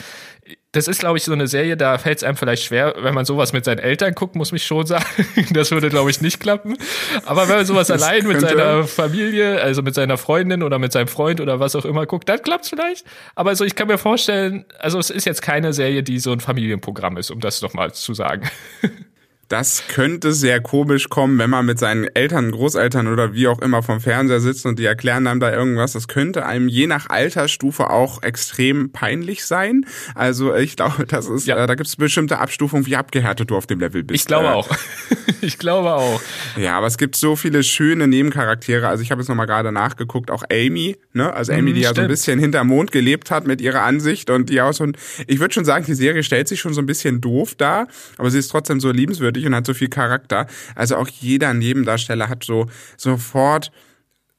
[0.73, 3.27] das ist, glaube ich, so eine Serie, da fällt es einem vielleicht schwer, wenn man
[3.27, 5.05] sowas mit seinen Eltern guckt, muss mich schon sagen.
[5.53, 6.79] Das würde, glaube ich, nicht klappen.
[7.27, 10.93] Aber wenn man sowas das allein mit seiner Familie, also mit seiner Freundin oder mit
[10.93, 13.07] seinem Freund oder was auch immer guckt, dann klappt's vielleicht.
[13.35, 16.41] Aber also ich kann mir vorstellen, also es ist jetzt keine Serie, die so ein
[16.41, 18.49] Familienprogramm ist, um das nochmal zu sagen.
[19.49, 23.83] Das könnte sehr komisch kommen, wenn man mit seinen Eltern, Großeltern oder wie auch immer
[23.83, 25.93] vom Fernseher sitzt und die erklären einem da irgendwas.
[25.93, 29.87] Das könnte einem je nach Altersstufe auch extrem peinlich sein.
[30.15, 31.57] Also ich glaube, das ist, ja.
[31.57, 34.21] äh, da gibt es bestimmte Abstufungen, wie abgehärtet du auf dem Level bist.
[34.21, 34.69] Ich glaube äh, auch.
[35.41, 36.21] ich glaube auch.
[36.59, 38.87] Ja, aber es gibt so viele schöne Nebencharaktere.
[38.87, 41.33] Also ich habe jetzt nochmal gerade nachgeguckt, auch Amy, ne?
[41.33, 44.29] Also Amy, die mm, ja so ein bisschen hinterm Mond gelebt hat mit ihrer Ansicht
[44.29, 44.93] und die auch so ein,
[45.27, 48.31] ich würde schon sagen, die Serie stellt sich schon so ein bisschen doof dar, aber
[48.31, 50.47] sie ist trotzdem so liebenswürdig und hat so viel Charakter.
[50.75, 53.71] Also auch jeder Nebendarsteller hat so sofort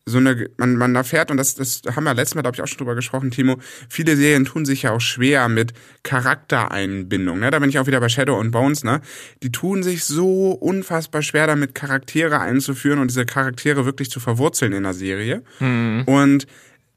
[0.09, 2.67] so eine, man, man erfährt, und das, das haben wir letztes Mal, glaube ich, auch
[2.67, 3.57] schon drüber gesprochen, Timo,
[3.88, 7.39] viele Serien tun sich ja auch schwer mit Charaktereinbindung.
[7.39, 7.51] Ne?
[7.51, 9.01] Da bin ich auch wieder bei Shadow und Bones, ne?
[9.43, 14.73] Die tun sich so unfassbar schwer damit, Charaktere einzuführen und diese Charaktere wirklich zu verwurzeln
[14.73, 15.43] in der Serie.
[15.59, 16.03] Mhm.
[16.05, 16.47] Und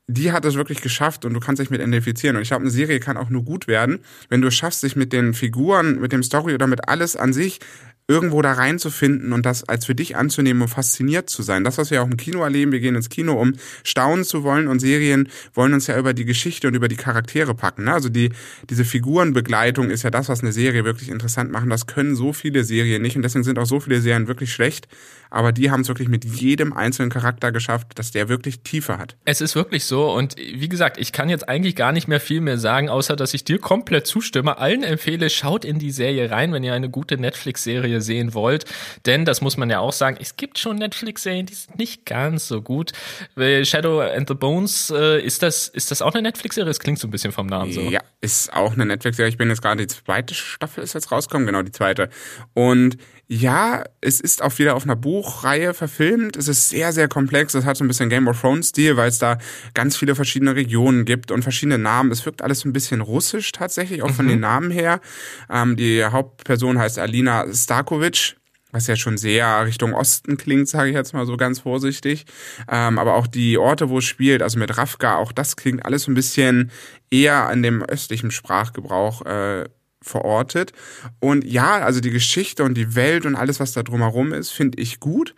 [0.08, 2.36] die hat es wirklich geschafft und du kannst dich mit identifizieren.
[2.36, 4.96] Und ich glaube, eine Serie kann auch nur gut werden, wenn du es schaffst, dich
[4.96, 7.60] mit den Figuren, mit dem Story oder mit alles an sich
[8.08, 11.64] irgendwo da reinzufinden und das als für dich anzunehmen und fasziniert zu sein.
[11.64, 14.66] Das, was wir auch im Kino erleben, wir gehen ins Kino, um staunen zu wollen
[14.66, 17.84] und Serien wollen uns ja über die Geschichte und über die Charaktere packen.
[17.84, 17.92] Ne?
[17.92, 18.30] Also die,
[18.68, 21.70] diese Figurenbegleitung ist ja das, was eine Serie wirklich interessant machen.
[21.70, 24.88] Das können so viele Serien nicht und deswegen sind auch so viele Serien wirklich schlecht,
[25.30, 29.16] aber die haben es wirklich mit jedem einzelnen Charakter geschafft, dass der wirklich Tiefe hat.
[29.24, 32.40] Es ist wirklich so und wie gesagt, ich kann jetzt eigentlich gar nicht mehr viel
[32.40, 34.58] mehr sagen, außer dass ich dir komplett zustimme.
[34.58, 38.64] Allen empfehle, schaut in die Serie rein, wenn ihr eine gute Netflix-Serie sehen wollt,
[39.06, 42.48] denn das muss man ja auch sagen, es gibt schon Netflix-Serien, die sind nicht ganz
[42.48, 42.92] so gut.
[43.36, 46.70] Shadow and the Bones, äh, ist das, ist das auch eine Netflix-Serie?
[46.70, 47.80] Es klingt so ein bisschen vom Namen so.
[47.80, 49.30] Ja, ist auch eine Netflix-Serie.
[49.30, 52.08] Ich bin jetzt gerade, die zweite Staffel ist jetzt rausgekommen, genau, die zweite.
[52.54, 52.96] Und
[53.28, 56.36] ja, es ist auch wieder auf einer Buchreihe verfilmt.
[56.36, 57.54] Es ist sehr, sehr komplex.
[57.54, 59.38] Es hat so ein bisschen Game of Thrones-Stil, weil es da
[59.74, 62.10] ganz viele verschiedene Regionen gibt und verschiedene Namen.
[62.10, 64.14] Es wirkt alles ein bisschen russisch tatsächlich, auch mhm.
[64.14, 65.00] von den Namen her.
[65.48, 68.36] Ähm, die Hauptperson heißt Alina Starkovic
[68.72, 72.24] was ja schon sehr Richtung Osten klingt, sage ich jetzt mal so ganz vorsichtig.
[72.68, 76.04] Ähm, aber auch die Orte, wo es spielt, also mit Rafka, auch das klingt alles
[76.04, 76.70] so ein bisschen
[77.10, 79.68] eher an dem östlichen Sprachgebrauch äh,
[80.02, 80.72] verortet.
[81.20, 84.80] Und ja, also die Geschichte und die Welt und alles, was da drumherum ist, finde
[84.80, 85.34] ich gut.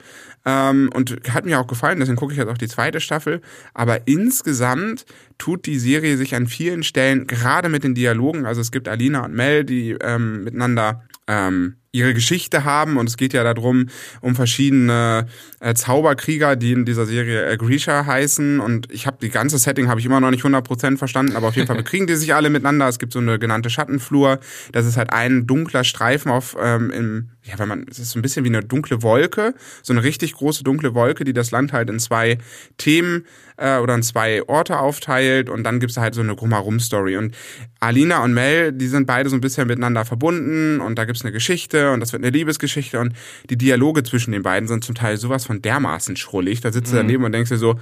[0.47, 3.41] Ähm, und hat mir auch gefallen, deswegen gucke ich jetzt auch die zweite Staffel.
[3.73, 5.07] Aber insgesamt
[5.39, 9.25] tut die Serie sich an vielen Stellen, gerade mit den Dialogen, also es gibt Alina
[9.25, 12.97] und Mel, die ähm, miteinander ähm, ihre Geschichte haben.
[12.97, 13.87] Und es geht ja darum,
[14.21, 15.27] um verschiedene
[15.61, 18.61] äh, Zauberkrieger, die in dieser Serie äh, Grisha heißen.
[18.61, 21.57] Und ich habe die ganze Setting habe ich immer noch nicht 100% verstanden, aber auf
[21.57, 22.89] jeden Fall bekriegen die sich alle miteinander.
[22.89, 24.41] Es gibt so eine genannte Schattenflur,
[24.73, 28.19] das ist halt ein dunkler Streifen auf ähm, im ja, wenn man es ist so
[28.19, 31.75] ein bisschen wie eine dunkle Wolke, so eine richtig große dunkle Wolke, die das Land
[31.75, 32.39] halt in zwei
[32.79, 33.27] Themen
[33.59, 35.51] äh, oder in zwei Orte aufteilt.
[35.51, 37.19] Und dann gibt's halt so eine Drumherum-Story.
[37.19, 37.37] Und
[37.81, 40.81] Alina und Mel, die sind beide so ein bisschen miteinander verbunden.
[40.81, 43.15] Und da gibt's eine Geschichte und das wird eine Liebesgeschichte und
[43.51, 46.61] die Dialoge zwischen den beiden sind zum Teil sowas von dermaßen schrullig.
[46.61, 46.97] Da sitzt mhm.
[46.97, 47.77] du daneben und denkst dir so,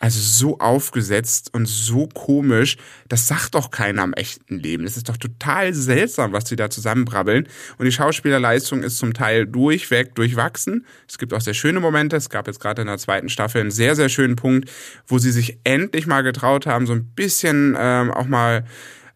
[0.00, 4.84] also so aufgesetzt und so komisch, das sagt doch keiner am echten Leben.
[4.84, 7.46] Das ist doch total seltsam, was sie da zusammenbrabbeln.
[7.76, 10.86] Und die Schauspielerleistung ist zum Teil durchweg durchwachsen.
[11.06, 12.16] Es gibt auch sehr schöne Momente.
[12.16, 14.70] Es gab jetzt gerade in der zweiten Staffel einen sehr, sehr schönen Punkt,
[15.06, 18.64] wo sie sich endlich mal getraut haben, so ein bisschen ähm, auch mal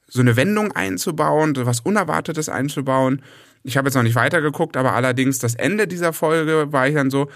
[0.06, 3.22] so eine Wendung einzubauen, so was Unerwartetes einzubauen.
[3.64, 7.10] Ich habe jetzt noch nicht weitergeguckt, aber allerdings das Ende dieser Folge war ich dann
[7.10, 7.28] so,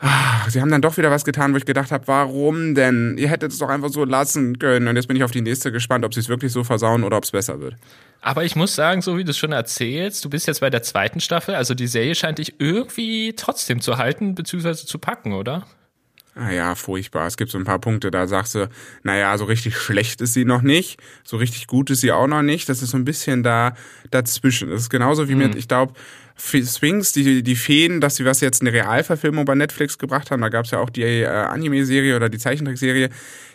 [0.00, 3.16] Ah, sie haben dann doch wieder was getan, wo ich gedacht habe, warum denn?
[3.18, 4.86] Ihr hättet es doch einfach so lassen können.
[4.86, 7.16] Und jetzt bin ich auf die nächste gespannt, ob sie es wirklich so versauen oder
[7.16, 7.74] ob es besser wird.
[8.20, 10.82] Aber ich muss sagen, so wie du es schon erzählst, du bist jetzt bei der
[10.82, 14.74] zweiten Staffel, also die Serie scheint dich irgendwie trotzdem zu halten bzw.
[14.74, 15.66] zu packen, oder?
[16.40, 17.26] Ah ja, furchtbar.
[17.26, 18.70] Es gibt so ein paar Punkte, da sagst du,
[19.02, 22.42] naja, so richtig schlecht ist sie noch nicht, so richtig gut ist sie auch noch
[22.42, 22.68] nicht.
[22.68, 23.74] Das ist so ein bisschen da
[24.12, 24.70] dazwischen.
[24.70, 25.40] Das ist genauso wie mhm.
[25.40, 25.94] mit, ich glaube,
[26.38, 30.48] Sphinx, die, die Feen, dass sie was jetzt eine Realverfilmung bei Netflix gebracht haben, da
[30.48, 33.10] gab es ja auch die äh, Anime-Serie oder die Zeichentrickserie,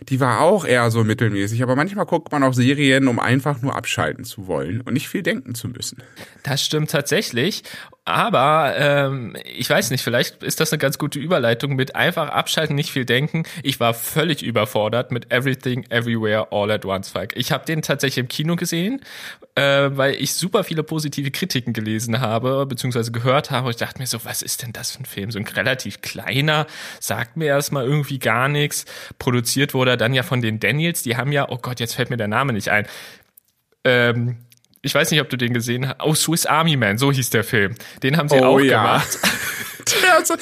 [0.10, 1.64] die war auch eher so mittelmäßig.
[1.64, 5.24] Aber manchmal guckt man auch Serien, um einfach nur abschalten zu wollen und nicht viel
[5.24, 6.04] denken zu müssen.
[6.44, 7.64] Das stimmt tatsächlich.
[8.06, 12.76] Aber ähm, ich weiß nicht, vielleicht ist das eine ganz gute Überleitung mit einfach abschalten,
[12.76, 13.44] nicht viel denken.
[13.64, 17.14] Ich war völlig überfordert mit Everything, Everywhere, All at Once.
[17.14, 17.34] Falk.
[17.36, 19.02] Ich habe den tatsächlich im Kino gesehen,
[19.56, 23.70] äh, weil ich super viele positive Kritiken gelesen habe beziehungsweise gehört habe.
[23.70, 25.32] Ich dachte mir so, was ist denn das für ein Film?
[25.32, 26.66] So ein relativ kleiner,
[27.00, 28.86] sagt mir erstmal irgendwie gar nichts.
[29.20, 32.10] Produziert wurde er dann ja von den Daniels, die haben ja, oh Gott, jetzt fällt
[32.10, 32.88] mir der Name nicht ein.
[33.84, 34.38] Ähm,
[34.82, 35.98] ich weiß nicht, ob du den gesehen hast.
[36.04, 37.76] Oh, Swiss Army Man, so hieß der Film.
[38.02, 38.82] Den haben sie oh, auch ja.
[38.82, 39.20] gemacht.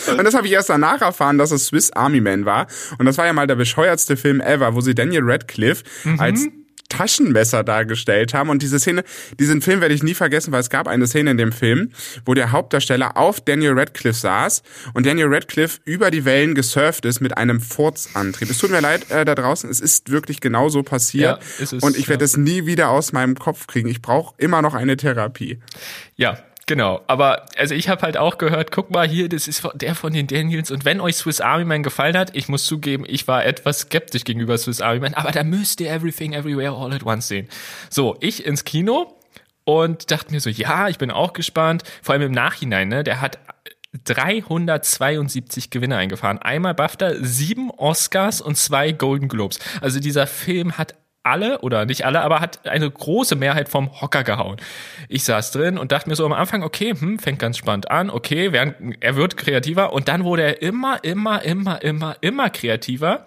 [0.18, 2.68] und das habe ich erst danach erfahren, dass es Swiss Army Man war.
[2.98, 6.20] Und das war ja mal der bescheuertste Film ever, wo sie Daniel Radcliffe mhm.
[6.20, 6.48] als
[6.92, 8.50] Taschenmesser dargestellt haben.
[8.50, 9.04] Und diese Szene,
[9.40, 11.92] diesen Film werde ich nie vergessen, weil es gab eine Szene in dem Film,
[12.26, 14.62] wo der Hauptdarsteller auf Daniel Radcliffe saß
[14.94, 18.50] und Daniel Radcliffe über die Wellen gesurft ist mit einem Furzantrieb.
[18.50, 21.42] Es tut mir leid äh, da draußen, es ist wirklich genau so passiert.
[21.42, 22.26] Ja, es, und ich werde ja.
[22.26, 23.88] es nie wieder aus meinem Kopf kriegen.
[23.88, 25.60] Ich brauche immer noch eine Therapie.
[26.18, 26.38] Ja,
[26.72, 30.14] Genau, aber also ich habe halt auch gehört, guck mal hier, das ist der von
[30.14, 33.44] den Daniels und wenn euch Swiss Army Man gefallen hat, ich muss zugeben, ich war
[33.44, 37.28] etwas skeptisch gegenüber Swiss Army Man, aber da müsst ihr Everything Everywhere All at Once
[37.28, 37.50] sehen.
[37.90, 39.20] So, ich ins Kino
[39.66, 43.20] und dachte mir so, ja, ich bin auch gespannt, vor allem im Nachhinein, ne, der
[43.20, 43.38] hat
[44.06, 46.38] 372 Gewinne eingefahren.
[46.38, 49.60] Einmal BAFTA, sieben Oscars und zwei Golden Globes.
[49.82, 54.24] Also dieser Film hat alle oder nicht alle, aber hat eine große Mehrheit vom Hocker
[54.24, 54.58] gehauen.
[55.08, 58.10] Ich saß drin und dachte mir so am Anfang, okay, hm, fängt ganz spannend an,
[58.10, 58.52] okay,
[59.00, 63.26] er wird kreativer und dann wurde er immer, immer, immer, immer, immer kreativer.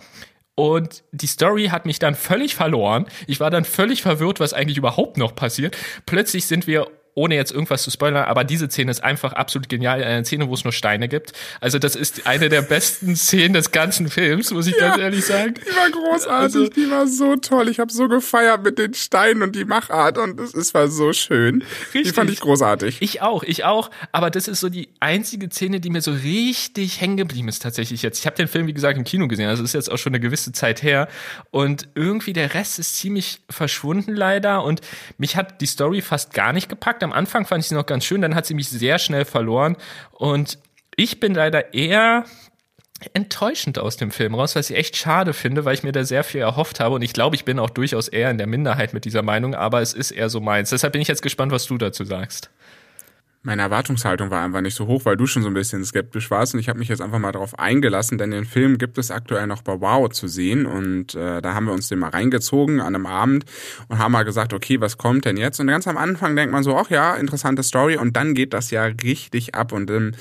[0.56, 3.06] Und die Story hat mich dann völlig verloren.
[3.26, 5.76] Ich war dann völlig verwirrt, was eigentlich überhaupt noch passiert.
[6.06, 10.02] Plötzlich sind wir ohne jetzt irgendwas zu spoilern, aber diese Szene ist einfach absolut genial.
[10.02, 11.32] Eine Szene, wo es nur Steine gibt.
[11.60, 15.24] Also das ist eine der besten Szenen des ganzen Films, muss ich ja, ganz ehrlich
[15.24, 15.54] sagen.
[15.54, 17.68] Die war großartig, also, die war so toll.
[17.68, 21.12] Ich habe so gefeiert mit den Steinen und die Machart und es, es war so
[21.12, 21.62] schön.
[21.86, 22.02] Richtig.
[22.02, 23.00] Die fand ich großartig.
[23.00, 23.90] Ich auch, ich auch.
[24.10, 28.02] Aber das ist so die einzige Szene, die mir so richtig hängen geblieben ist tatsächlich
[28.02, 28.18] jetzt.
[28.18, 29.48] Ich habe den Film, wie gesagt, im Kino gesehen.
[29.48, 31.06] Also ist jetzt auch schon eine gewisse Zeit her.
[31.52, 34.64] Und irgendwie der Rest ist ziemlich verschwunden leider.
[34.64, 34.80] Und
[35.16, 38.04] mich hat die Story fast gar nicht gepackt am Anfang fand ich sie noch ganz
[38.04, 39.76] schön, dann hat sie mich sehr schnell verloren.
[40.10, 40.58] Und
[40.96, 42.24] ich bin leider eher
[43.12, 46.24] enttäuschend aus dem Film raus, was ich echt schade finde, weil ich mir da sehr
[46.24, 49.04] viel erhofft habe und ich glaube, ich bin auch durchaus eher in der Minderheit mit
[49.04, 50.70] dieser Meinung, aber es ist eher so meins.
[50.70, 52.50] Deshalb bin ich jetzt gespannt, was du dazu sagst
[53.44, 56.54] meine Erwartungshaltung war einfach nicht so hoch, weil du schon so ein bisschen skeptisch warst.
[56.54, 59.46] Und ich habe mich jetzt einfach mal darauf eingelassen, denn den Film gibt es aktuell
[59.46, 60.64] noch bei Wow zu sehen.
[60.64, 63.44] Und äh, da haben wir uns den mal reingezogen an einem Abend
[63.88, 65.60] und haben mal gesagt, okay, was kommt denn jetzt?
[65.60, 67.98] Und ganz am Anfang denkt man so, ach ja, interessante Story.
[67.98, 69.72] Und dann geht das ja richtig ab.
[69.72, 70.12] Und ähm,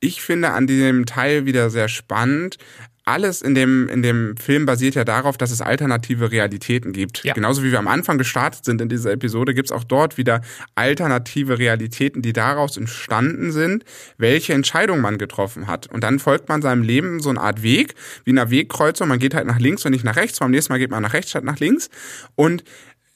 [0.00, 2.58] ich finde an diesem Teil wieder sehr spannend,
[3.04, 7.22] alles in dem, in dem Film basiert ja darauf, dass es alternative Realitäten gibt.
[7.22, 7.34] Ja.
[7.34, 10.40] Genauso wie wir am Anfang gestartet sind in dieser Episode, gibt es auch dort wieder
[10.74, 13.84] alternative Realitäten, die daraus entstanden sind,
[14.16, 15.86] welche Entscheidung man getroffen hat.
[15.88, 19.08] Und dann folgt man seinem Leben so eine Art Weg, wie einer Wegkreuzung.
[19.08, 20.38] Man geht halt nach links und nicht nach rechts.
[20.38, 21.90] Beim nächsten Mal geht man nach rechts statt nach links.
[22.36, 22.64] Und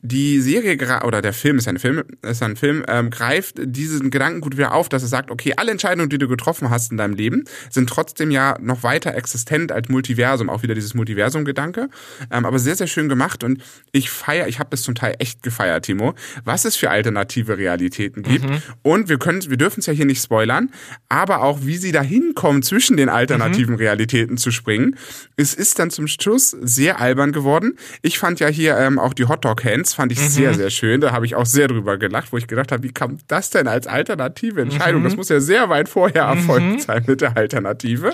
[0.00, 4.56] die Serie oder der Film ist ein Film, ist ein Film, ähm, greift diesen Gedankengut
[4.56, 7.44] wieder auf, dass er sagt, okay, alle Entscheidungen, die du getroffen hast in deinem Leben,
[7.68, 11.88] sind trotzdem ja noch weiter existent als Multiversum, auch wieder dieses Multiversum-Gedanke,
[12.30, 15.42] ähm, aber sehr, sehr schön gemacht und ich feiere, ich habe das zum Teil echt
[15.42, 18.62] gefeiert, Timo, was es für alternative Realitäten gibt mhm.
[18.82, 20.70] und wir können, wir dürfen es ja hier nicht spoilern,
[21.08, 23.80] aber auch wie sie da hinkommen, zwischen den alternativen mhm.
[23.80, 24.96] Realitäten zu springen.
[25.36, 27.76] Es ist dann zum Schluss sehr albern geworden.
[28.02, 30.28] Ich fand ja hier ähm, auch die Hotdog-Hands Eins fand ich mhm.
[30.28, 31.00] sehr, sehr schön.
[31.00, 33.66] Da habe ich auch sehr drüber gelacht, wo ich gedacht habe, wie kam das denn
[33.66, 35.00] als alternative Entscheidung?
[35.00, 35.04] Mhm.
[35.04, 36.78] Das muss ja sehr weit vorher erfolgt mhm.
[36.78, 38.12] sein mit der Alternative.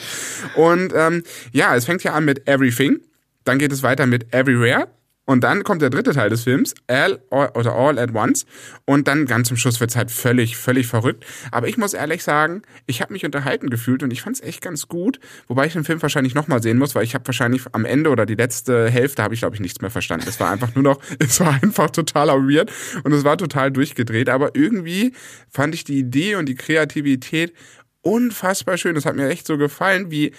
[0.54, 3.00] Und ähm, ja, es fängt ja an mit Everything.
[3.42, 4.86] Dann geht es weiter mit Everywhere.
[5.26, 8.44] Und dann kommt der dritte Teil des Films, All oder All at Once.
[8.84, 11.24] Und dann ganz zum Schluss wird's halt völlig, völlig verrückt.
[11.50, 14.86] Aber ich muss ehrlich sagen, ich habe mich unterhalten gefühlt und ich fand's echt ganz
[14.88, 15.18] gut.
[15.48, 18.26] Wobei ich den Film wahrscheinlich nochmal sehen muss, weil ich habe wahrscheinlich am Ende oder
[18.26, 20.26] die letzte Hälfte habe ich, glaube ich, nichts mehr verstanden.
[20.28, 22.70] Es war einfach nur noch, es war einfach totaler weird
[23.02, 24.28] und es war total durchgedreht.
[24.28, 25.12] Aber irgendwie
[25.48, 27.54] fand ich die Idee und die Kreativität
[28.02, 28.94] unfassbar schön.
[28.94, 30.32] Das hat mir echt so gefallen, wie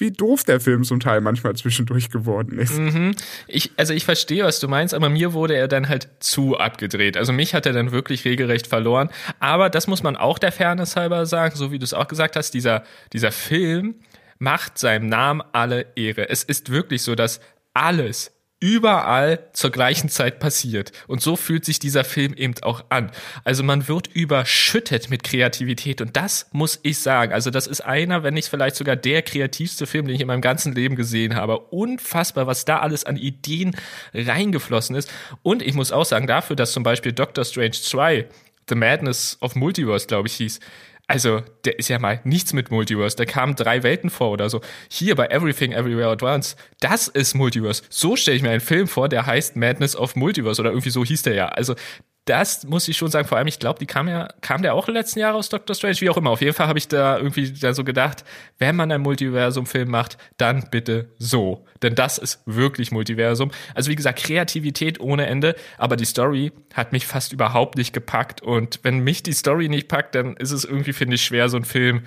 [0.00, 2.78] wie doof der Film zum Teil manchmal zwischendurch geworden ist.
[2.78, 3.14] Mhm.
[3.46, 7.16] Ich, also ich verstehe, was du meinst, aber mir wurde er dann halt zu abgedreht.
[7.16, 9.10] Also mich hat er dann wirklich regelrecht verloren.
[9.38, 12.36] Aber das muss man auch der Fairness halber sagen, so wie du es auch gesagt
[12.36, 13.96] hast, dieser, dieser Film
[14.38, 16.28] macht seinem Namen alle Ehre.
[16.28, 17.40] Es ist wirklich so, dass
[17.74, 20.92] alles, überall zur gleichen Zeit passiert.
[21.08, 23.10] Und so fühlt sich dieser Film eben auch an.
[23.42, 27.32] Also man wird überschüttet mit Kreativität und das muss ich sagen.
[27.32, 30.42] Also das ist einer, wenn nicht vielleicht sogar der kreativste Film, den ich in meinem
[30.42, 31.58] ganzen Leben gesehen habe.
[31.58, 33.74] Unfassbar, was da alles an Ideen
[34.12, 35.10] reingeflossen ist.
[35.42, 38.28] Und ich muss auch sagen, dafür, dass zum Beispiel Doctor Strange 2
[38.68, 40.60] The Madness of Multiverse, glaube ich, hieß,
[41.10, 43.16] also, der ist ja mal nichts mit Multiverse.
[43.16, 44.60] Da kamen drei Welten vor oder so.
[44.88, 47.82] Hier bei Everything Everywhere at Once, das ist Multiverse.
[47.90, 51.04] So stelle ich mir einen Film vor, der heißt Madness of Multiverse oder irgendwie so
[51.04, 51.48] hieß der ja.
[51.48, 51.74] Also,
[52.30, 54.86] das muss ich schon sagen, vor allem, ich glaube, die kam ja, kam der auch
[54.86, 56.30] im letzten Jahr aus Doctor Strange, wie auch immer.
[56.30, 58.24] Auf jeden Fall habe ich da irgendwie da so gedacht,
[58.58, 61.66] wenn man ein Multiversum-Film macht, dann bitte so.
[61.82, 63.50] Denn das ist wirklich Multiversum.
[63.74, 68.42] Also wie gesagt, Kreativität ohne Ende, aber die Story hat mich fast überhaupt nicht gepackt.
[68.42, 71.56] Und wenn mich die Story nicht packt, dann ist es irgendwie, finde ich, schwer, so
[71.56, 72.02] ein Film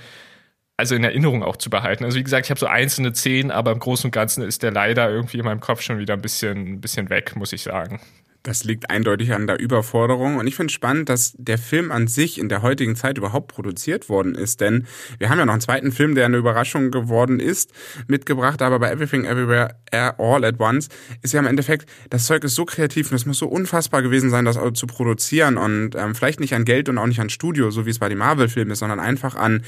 [0.77, 2.03] also in Erinnerung auch zu behalten.
[2.05, 4.71] Also wie gesagt, ich habe so einzelne Szenen, aber im Großen und Ganzen ist der
[4.71, 8.01] leider irgendwie in meinem Kopf schon wieder ein bisschen, ein bisschen weg, muss ich sagen.
[8.43, 10.35] Das liegt eindeutig an der Überforderung.
[10.35, 14.09] Und ich finde spannend, dass der Film an sich in der heutigen Zeit überhaupt produziert
[14.09, 14.59] worden ist.
[14.59, 14.85] Denn
[15.17, 17.71] wir haben ja noch einen zweiten Film, der eine Überraschung geworden ist,
[18.07, 18.61] mitgebracht.
[18.61, 20.89] Aber bei Everything Everywhere All at Once
[21.21, 24.29] ist ja im Endeffekt, das Zeug ist so kreativ und es muss so unfassbar gewesen
[24.29, 25.57] sein, das zu produzieren.
[25.57, 28.09] Und ähm, vielleicht nicht an Geld und auch nicht an Studio, so wie es bei
[28.09, 29.63] den Marvel-Filmen ist, sondern einfach an,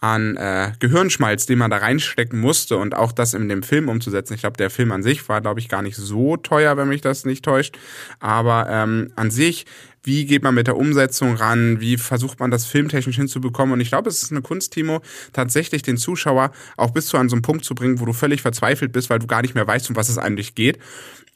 [0.00, 4.34] an äh, Gehirnschmalz, den man da reinstecken musste und auch das in dem Film umzusetzen.
[4.34, 7.00] Ich glaube, der Film an sich war, glaube ich, gar nicht so teuer, wenn mich
[7.00, 7.76] das nicht täuscht.
[8.20, 9.66] Aber ähm, an sich,
[10.04, 11.80] wie geht man mit der Umsetzung ran?
[11.80, 13.72] Wie versucht man das filmtechnisch hinzubekommen?
[13.72, 17.28] Und ich glaube, es ist eine Kunst, Timo, tatsächlich den Zuschauer auch bis zu an
[17.28, 19.66] so einen Punkt zu bringen, wo du völlig verzweifelt bist, weil du gar nicht mehr
[19.66, 20.78] weißt, um was es eigentlich geht.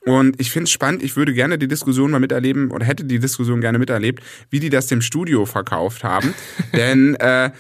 [0.05, 3.19] Und ich finde es spannend, ich würde gerne die Diskussion mal miterleben oder hätte die
[3.19, 6.35] Diskussion gerne miterlebt, wie die das dem Studio verkauft haben.
[6.73, 7.51] Denn äh,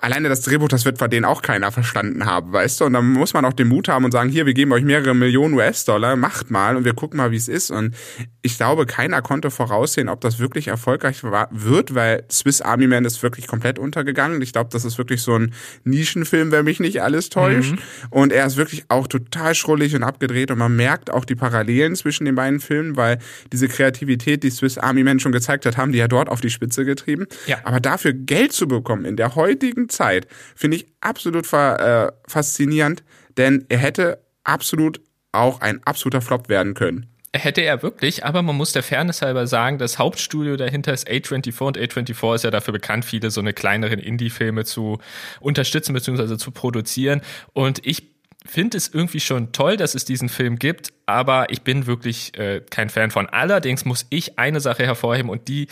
[0.00, 2.86] alleine das Drehbuch, das wird bei denen auch keiner verstanden haben, weißt du?
[2.86, 5.14] Und dann muss man auch den Mut haben und sagen, hier, wir geben euch mehrere
[5.14, 7.70] Millionen US-Dollar, macht mal und wir gucken mal, wie es ist.
[7.70, 7.94] Und
[8.40, 13.04] ich glaube, keiner konnte voraussehen, ob das wirklich erfolgreich war, wird, weil Swiss Army Man
[13.04, 14.40] ist wirklich komplett untergegangen.
[14.40, 15.52] Ich glaube, das ist wirklich so ein
[15.84, 17.72] Nischenfilm, wenn mich nicht alles täuscht.
[17.72, 17.78] Mhm.
[18.10, 21.96] Und er ist wirklich auch total schrullig und abgedreht und man merkt auch die Parallelen
[21.96, 23.18] zwischen den beiden Filmen, weil
[23.52, 26.50] diese Kreativität, die Swiss Army Man schon gezeigt hat, haben die ja dort auf die
[26.50, 27.26] Spitze getrieben.
[27.46, 27.58] Ja.
[27.64, 33.02] Aber dafür Geld zu bekommen in der heutigen Zeit finde ich absolut äh, faszinierend,
[33.36, 35.00] denn er hätte absolut
[35.32, 37.06] auch ein absoluter Flop werden können.
[37.34, 41.62] Hätte er wirklich, aber man muss der Fairness halber sagen, das Hauptstudio dahinter ist A24
[41.62, 44.98] und A24 ist ja dafür bekannt, viele so eine kleineren Indie-Filme zu
[45.40, 46.36] unterstützen bzw.
[46.36, 47.22] zu produzieren.
[47.54, 48.12] Und ich
[48.44, 52.60] finde es irgendwie schon toll, dass es diesen Film gibt, aber ich bin wirklich äh,
[52.68, 53.26] kein Fan von.
[53.28, 55.68] Allerdings muss ich eine Sache hervorheben und die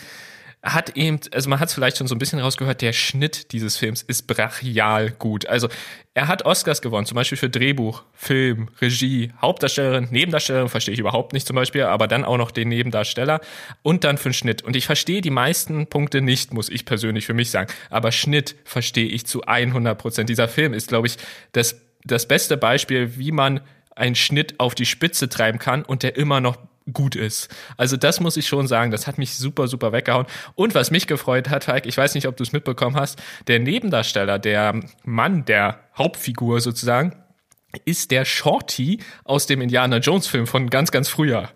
[0.62, 3.78] hat eben, also man hat es vielleicht schon so ein bisschen rausgehört, der Schnitt dieses
[3.78, 5.46] Films ist brachial gut.
[5.46, 5.68] Also
[6.12, 11.32] er hat Oscars gewonnen, zum Beispiel für Drehbuch, Film, Regie, Hauptdarstellerin, Nebendarstellerin, verstehe ich überhaupt
[11.32, 13.40] nicht zum Beispiel, aber dann auch noch den Nebendarsteller
[13.82, 14.62] und dann für den Schnitt.
[14.62, 17.72] Und ich verstehe die meisten Punkte nicht, muss ich persönlich für mich sagen.
[17.88, 20.28] Aber Schnitt verstehe ich zu 100 Prozent.
[20.28, 21.16] Dieser Film ist, glaube ich,
[21.52, 23.60] das, das beste Beispiel, wie man
[23.96, 26.56] einen Schnitt auf die Spitze treiben kann und der immer noch
[26.92, 27.48] gut ist.
[27.76, 30.26] Also das muss ich schon sagen, das hat mich super, super weggehauen.
[30.54, 33.58] Und was mich gefreut hat, Falk, ich weiß nicht, ob du es mitbekommen hast, der
[33.58, 37.16] Nebendarsteller, der Mann der Hauptfigur sozusagen,
[37.84, 41.50] ist der Shorty aus dem Indiana Jones Film von ganz, ganz früher.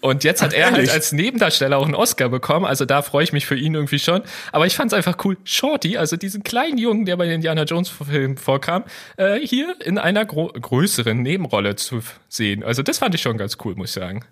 [0.00, 2.64] Und jetzt hat Ach, er halt als Nebendarsteller auch einen Oscar bekommen.
[2.64, 4.22] Also da freue ich mich für ihn irgendwie schon.
[4.52, 5.36] Aber ich fand es einfach cool.
[5.44, 8.84] Shorty, also diesen kleinen Jungen, der bei den Indiana Jones Filmen vorkam,
[9.16, 12.62] äh, hier in einer größeren Nebenrolle zu sehen.
[12.62, 14.24] Also das fand ich schon ganz cool, muss ich sagen.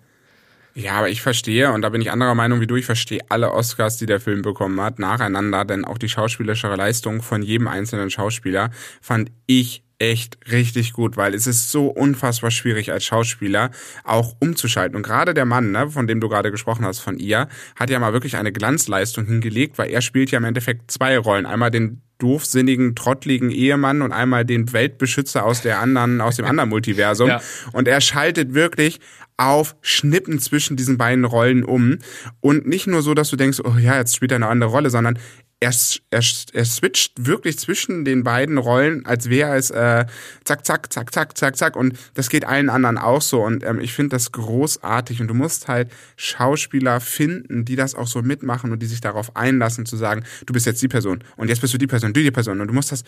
[0.77, 3.53] Ja, aber ich verstehe, und da bin ich anderer Meinung wie du, ich verstehe alle
[3.53, 8.09] Oscars, die der Film bekommen hat, nacheinander, denn auch die schauspielerische Leistung von jedem einzelnen
[8.09, 13.71] Schauspieler fand ich echt richtig gut, weil es ist so unfassbar schwierig als Schauspieler
[14.03, 14.97] auch umzuschalten.
[14.97, 17.97] Und gerade der Mann, ne, von dem du gerade gesprochen hast, von ihr, hat ja
[17.99, 21.45] mal wirklich eine Glanzleistung hingelegt, weil er spielt ja im Endeffekt zwei Rollen.
[21.45, 26.69] Einmal den doofsinnigen, trottligen Ehemann und einmal den Weltbeschützer aus der anderen, aus dem anderen
[26.69, 27.29] Multiversum.
[27.35, 27.41] Ja.
[27.73, 28.99] Und er schaltet wirklich
[29.37, 31.97] auf Schnippen zwischen diesen beiden Rollen um.
[32.39, 34.89] Und nicht nur so, dass du denkst, oh ja, jetzt spielt er eine andere Rolle,
[34.89, 35.17] sondern
[35.65, 35.73] er,
[36.11, 36.23] er,
[36.53, 40.05] er switcht wirklich zwischen den beiden Rollen, als wäre es äh,
[40.43, 41.75] zack, zack, zack, zack, zack, zack.
[41.75, 43.43] Und das geht allen anderen auch so.
[43.43, 45.21] Und ähm, ich finde das großartig.
[45.21, 49.35] Und du musst halt Schauspieler finden, die das auch so mitmachen und die sich darauf
[49.35, 52.21] einlassen, zu sagen, du bist jetzt die Person und jetzt bist du die Person, du
[52.21, 52.61] die Person.
[52.61, 53.03] Und du musst das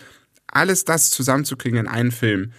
[0.48, 2.52] alles das zusammenzukriegen in einen Film.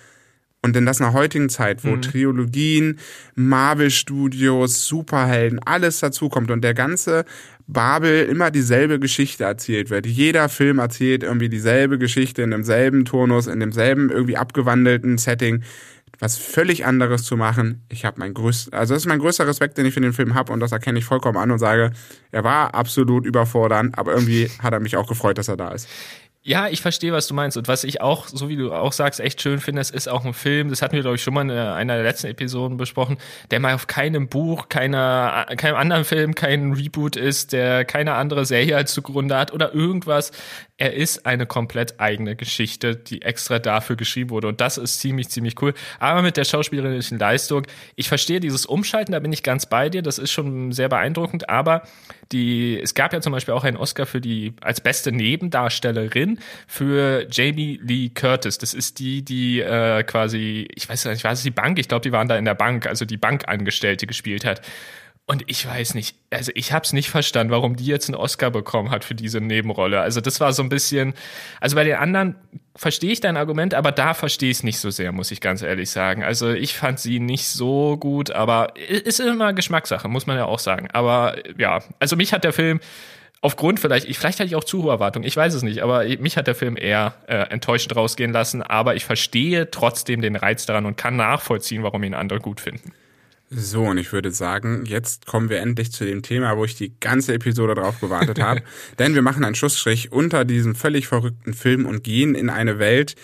[0.62, 2.02] Und denn das in der heutigen Zeit, wo mhm.
[2.02, 3.00] Triologien,
[3.36, 7.24] Marvel-Studios, Superhelden, alles dazukommt und der ganze
[7.67, 10.06] Babel immer dieselbe Geschichte erzählt wird.
[10.06, 15.63] Jeder Film erzählt irgendwie dieselbe Geschichte in demselben Turnus, in demselben irgendwie abgewandelten Setting.
[16.22, 17.86] Was völlig anderes zu machen.
[17.88, 20.34] Ich habe mein größter, also das ist mein größter Respekt, den ich für den Film
[20.34, 21.91] habe und das erkenne ich vollkommen an und sage,
[22.32, 25.88] er war absolut überfordernd, aber irgendwie hat er mich auch gefreut, dass er da ist
[26.41, 27.58] Ja, ich verstehe, was du meinst.
[27.58, 30.23] Und was ich auch, so wie du auch sagst, echt schön finde, es ist auch
[30.23, 33.17] ein Film, das hatten wir, glaube ich, schon mal in einer der letzten Episoden besprochen,
[33.52, 38.45] der mal auf keinem Buch, keiner, keinem anderen Film, kein Reboot ist, der keine andere
[38.45, 40.32] Serie als zugrunde hat oder irgendwas.
[40.80, 44.48] Er ist eine komplett eigene Geschichte, die extra dafür geschrieben wurde.
[44.48, 45.74] Und das ist ziemlich, ziemlich cool.
[46.00, 50.02] Aber mit der schauspielerischen Leistung, ich verstehe dieses Umschalten, da bin ich ganz bei dir,
[50.02, 51.84] das ist schon sehr beeindruckend, aber
[52.32, 57.28] die, es gab ja zum Beispiel auch einen Oscar für die, als beste Nebendarstellerin für
[57.30, 58.58] Jamie Lee Curtis.
[58.58, 61.78] Das ist die, die äh, quasi, ich weiß nicht, war es die Bank?
[61.78, 64.62] Ich glaube, die waren da in der Bank, also die Bankangestellte gespielt hat.
[65.30, 68.50] Und ich weiß nicht, also ich habe es nicht verstanden, warum die jetzt einen Oscar
[68.50, 70.02] bekommen hat für diese Nebenrolle.
[70.02, 71.13] Also das war so ein bisschen,
[71.62, 72.34] also bei den anderen
[72.75, 75.62] verstehe ich dein Argument, aber da verstehe ich es nicht so sehr, muss ich ganz
[75.62, 76.23] ehrlich sagen.
[76.23, 80.58] Also ich fand sie nicht so gut, aber ist immer Geschmackssache, muss man ja auch
[80.58, 80.88] sagen.
[80.94, 82.80] Aber ja, also mich hat der Film
[83.42, 86.06] aufgrund vielleicht, ich, vielleicht hatte ich auch zu hohe Erwartungen, ich weiß es nicht, aber
[86.06, 90.65] mich hat der Film eher äh, enttäuschend rausgehen lassen, aber ich verstehe trotzdem den Reiz
[90.65, 92.94] daran und kann nachvollziehen, warum ihn andere gut finden.
[93.52, 96.93] So, und ich würde sagen, jetzt kommen wir endlich zu dem Thema, wo ich die
[97.00, 98.62] ganze Episode drauf gewartet habe.
[99.00, 103.15] Denn wir machen einen Schussstrich unter diesem völlig verrückten Film und gehen in eine Welt,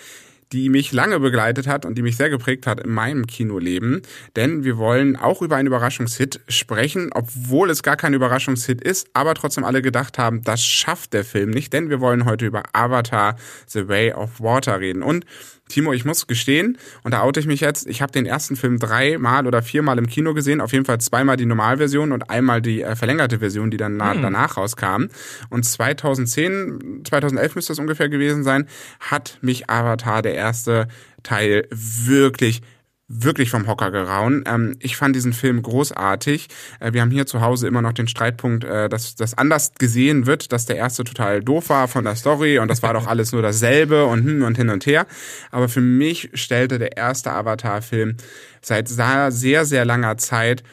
[0.52, 4.02] die mich lange begleitet hat und die mich sehr geprägt hat in meinem Kinoleben.
[4.34, 9.34] Denn wir wollen auch über einen Überraschungshit sprechen, obwohl es gar kein Überraschungshit ist, aber
[9.34, 13.36] trotzdem alle gedacht haben, das schafft der Film nicht, denn wir wollen heute über Avatar
[13.66, 15.02] The Way of Water reden.
[15.02, 15.24] Und
[15.68, 18.78] Timo, ich muss gestehen, und da oute ich mich jetzt, ich habe den ersten Film
[18.78, 22.82] dreimal oder viermal im Kino gesehen, auf jeden Fall zweimal die Normalversion und einmal die
[22.82, 24.22] äh, verlängerte Version, die dann hm.
[24.22, 25.06] danach rauskam.
[25.50, 28.66] Und 2010, 2011 müsste es ungefähr gewesen sein,
[29.00, 30.88] hat mich Avatar, der erste
[31.22, 32.62] Teil, wirklich
[33.08, 34.44] wirklich vom Hocker gerauen.
[34.46, 36.48] Ähm, ich fand diesen Film großartig.
[36.80, 40.26] Äh, wir haben hier zu Hause immer noch den Streitpunkt, äh, dass das anders gesehen
[40.26, 43.32] wird, dass der erste total doof war von der Story und das war doch alles
[43.32, 45.06] nur dasselbe und hm und hin und her.
[45.50, 48.16] Aber für mich stellte der erste Avatar-Film
[48.60, 50.64] seit sehr, sehr langer Zeit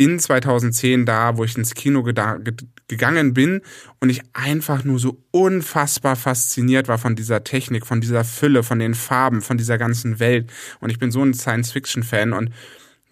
[0.00, 3.60] in 2010 da, wo ich ins Kino gegangen bin
[4.00, 8.78] und ich einfach nur so unfassbar fasziniert war von dieser Technik, von dieser Fülle, von
[8.78, 10.50] den Farben, von dieser ganzen Welt.
[10.80, 12.48] Und ich bin so ein Science-Fiction-Fan und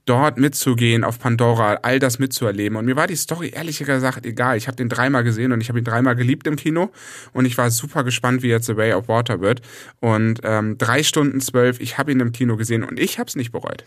[0.06, 2.78] dort mitzugehen auf Pandora, all das mitzuerleben.
[2.78, 4.56] Und mir war die Story ehrlich gesagt egal.
[4.56, 6.90] Ich habe den dreimal gesehen und ich habe ihn dreimal geliebt im Kino
[7.34, 9.60] und ich war super gespannt, wie jetzt The Way of Water wird.
[10.00, 13.36] Und ähm, drei Stunden zwölf, ich habe ihn im Kino gesehen und ich habe es
[13.36, 13.84] nicht bereut.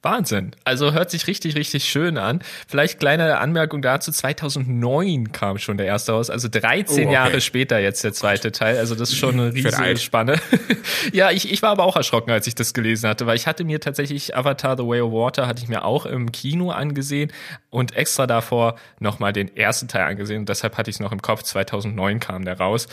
[0.00, 0.52] Wahnsinn.
[0.62, 2.40] Also hört sich richtig, richtig schön an.
[2.68, 4.12] Vielleicht kleine Anmerkung dazu.
[4.12, 6.30] 2009 kam schon der erste raus.
[6.30, 7.12] Also 13 oh, okay.
[7.12, 8.78] Jahre später jetzt der zweite Teil.
[8.78, 10.36] Also das ist schon eine riesige Spanne.
[11.12, 13.64] ja, ich, ich war aber auch erschrocken, als ich das gelesen hatte, weil ich hatte
[13.64, 17.32] mir tatsächlich Avatar The Way of Water hatte ich mir auch im Kino angesehen
[17.70, 20.40] und extra davor nochmal den ersten Teil angesehen.
[20.40, 21.42] Und deshalb hatte ich es noch im Kopf.
[21.42, 22.86] 2009 kam der raus.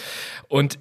[0.47, 0.79] Und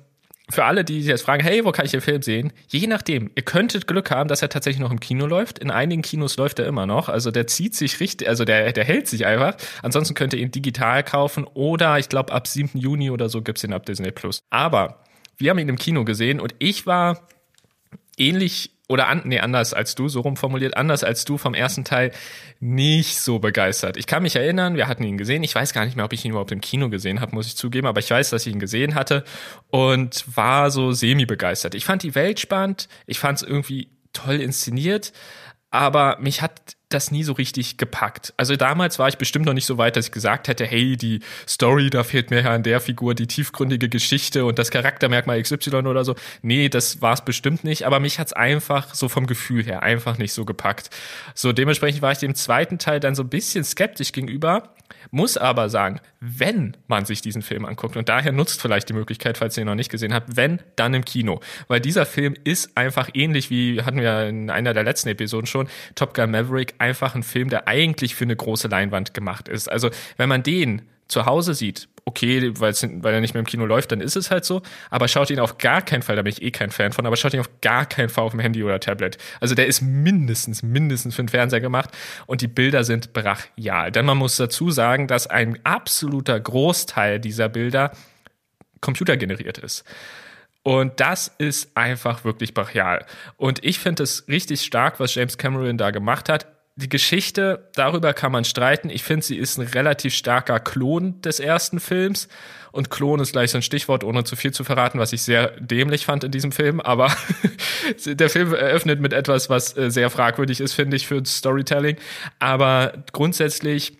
[0.51, 2.53] für alle, die sich jetzt fragen, hey, wo kann ich den Film sehen?
[2.68, 5.59] Je nachdem, ihr könntet Glück haben, dass er tatsächlich noch im Kino läuft.
[5.59, 7.09] In einigen Kinos läuft er immer noch.
[7.09, 9.57] Also der zieht sich richtig, also der, der hält sich einfach.
[9.82, 12.78] Ansonsten könnt ihr ihn digital kaufen oder ich glaube ab 7.
[12.78, 14.40] Juni oder so gibt's ihn ab Disney Plus.
[14.51, 15.03] Aber
[15.38, 17.26] wir haben ihn im Kino gesehen und ich war
[18.18, 22.12] ähnlich oder an, nee, anders als du, so rumformuliert, anders als du vom ersten Teil
[22.61, 23.97] nicht so begeistert.
[23.97, 25.43] Ich kann mich erinnern, wir hatten ihn gesehen.
[25.43, 27.57] Ich weiß gar nicht mehr, ob ich ihn überhaupt im Kino gesehen habe, muss ich
[27.57, 29.24] zugeben, aber ich weiß, dass ich ihn gesehen hatte
[29.70, 31.74] und war so semi begeistert.
[31.74, 35.12] Ich fand die Welt spannend, ich fand es irgendwie toll inszeniert,
[35.70, 38.32] aber mich hat das nie so richtig gepackt.
[38.36, 41.20] Also damals war ich bestimmt noch nicht so weit, dass ich gesagt hätte, hey, die
[41.49, 45.76] Story, da fehlt mir ja an der Figur die tiefgründige Geschichte und das Charaktermerkmal XY
[45.86, 46.14] oder so.
[46.42, 50.18] Nee, das war es bestimmt nicht, aber mich hat's einfach so vom Gefühl her einfach
[50.18, 50.90] nicht so gepackt.
[51.34, 54.74] So dementsprechend war ich dem zweiten Teil dann so ein bisschen skeptisch gegenüber,
[55.11, 59.38] muss aber sagen, wenn man sich diesen Film anguckt, und daher nutzt vielleicht die Möglichkeit,
[59.38, 61.40] falls ihr ihn noch nicht gesehen habt, wenn, dann im Kino.
[61.68, 65.68] Weil dieser Film ist einfach ähnlich wie, hatten wir in einer der letzten Episoden schon,
[65.95, 69.70] Top Gun Maverick, einfach ein Film, der eigentlich für eine große Leinwand gemacht ist.
[69.70, 72.74] Also wenn man den zu Hause sieht, okay, weil
[73.14, 74.62] er nicht mehr im Kino läuft, dann ist es halt so.
[74.91, 77.16] Aber schaut ihn auf gar keinen Fall, da bin ich eh kein Fan von, aber
[77.16, 79.16] schaut ihn auf gar keinen Fall auf dem Handy oder Tablet.
[79.41, 81.91] Also der ist mindestens, mindestens für den Fernseher gemacht
[82.26, 83.91] und die Bilder sind brachial.
[83.91, 87.93] Denn man muss dazu sagen, dass ein absoluter Großteil dieser Bilder
[88.80, 89.85] computergeneriert ist.
[90.62, 93.05] Und das ist einfach wirklich brachial.
[93.37, 98.12] Und ich finde es richtig stark, was James Cameron da gemacht hat die Geschichte, darüber
[98.14, 98.91] kann man streiten.
[98.91, 102.29] Ich finde, sie ist ein relativ starker Klon des ersten Films.
[102.72, 105.53] Und Klon ist gleich so ein Stichwort, ohne zu viel zu verraten, was ich sehr
[105.61, 106.81] dämlich fand in diesem Film.
[106.81, 107.14] Aber
[108.07, 111.97] der Film eröffnet mit etwas, was äh, sehr fragwürdig ist, finde ich, für Storytelling.
[112.41, 113.99] Aber grundsätzlich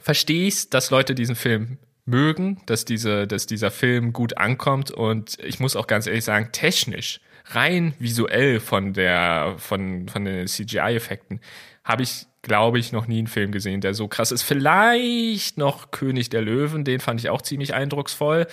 [0.00, 1.76] verstehe ich dass Leute diesen Film
[2.06, 4.90] mögen, dass, diese, dass dieser Film gut ankommt.
[4.90, 10.46] Und ich muss auch ganz ehrlich sagen, technisch, rein visuell von, der, von, von den
[10.46, 11.40] CGI-Effekten,
[11.90, 14.42] habe ich, glaube ich, noch nie einen Film gesehen, der so krass ist.
[14.42, 18.46] Vielleicht noch König der Löwen, den fand ich auch ziemlich eindrucksvoll.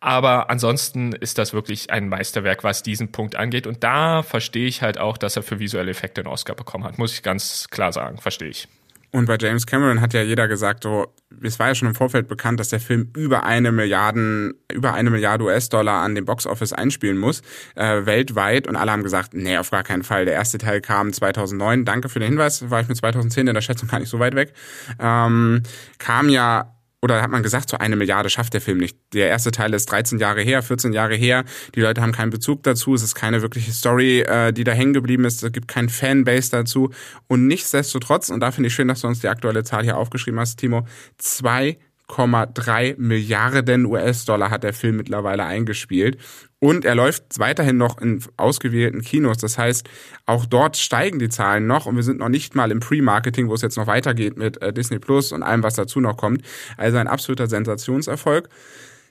[0.00, 3.66] Aber ansonsten ist das wirklich ein Meisterwerk, was diesen Punkt angeht.
[3.66, 6.98] Und da verstehe ich halt auch, dass er für visuelle Effekte einen Oscar bekommen hat.
[6.98, 8.68] Muss ich ganz klar sagen, verstehe ich.
[9.14, 11.06] Und bei James Cameron hat ja jeder gesagt, so,
[11.40, 15.08] es war ja schon im Vorfeld bekannt, dass der Film über eine Milliarden, über eine
[15.08, 17.40] Milliarde US-Dollar an dem Boxoffice einspielen muss,
[17.76, 18.66] äh, weltweit.
[18.66, 20.24] Und alle haben gesagt, nee, auf gar keinen Fall.
[20.24, 21.84] Der erste Teil kam 2009.
[21.84, 22.68] Danke für den Hinweis.
[22.70, 24.52] War ich mit 2010 in der Schätzung gar nicht so weit weg.
[24.98, 25.62] Ähm,
[25.98, 26.73] kam ja
[27.04, 28.96] oder hat man gesagt, so eine Milliarde schafft der Film nicht.
[29.12, 31.44] Der erste Teil ist 13 Jahre her, 14 Jahre her.
[31.74, 32.94] Die Leute haben keinen Bezug dazu.
[32.94, 35.42] Es ist keine wirkliche Story, äh, die da hängen geblieben ist.
[35.42, 36.88] Es gibt kein Fanbase dazu.
[37.26, 40.40] Und nichtsdestotrotz, und da finde ich schön, dass du uns die aktuelle Zahl hier aufgeschrieben
[40.40, 40.86] hast, Timo,
[41.18, 41.76] zwei
[42.08, 46.18] 1,3 Milliarden US-Dollar hat der Film mittlerweile eingespielt.
[46.58, 49.38] Und er läuft weiterhin noch in ausgewählten Kinos.
[49.38, 49.88] Das heißt,
[50.26, 53.54] auch dort steigen die Zahlen noch und wir sind noch nicht mal im Pre-Marketing, wo
[53.54, 56.42] es jetzt noch weitergeht mit äh, Disney Plus und allem, was dazu noch kommt.
[56.76, 58.48] Also ein absoluter Sensationserfolg.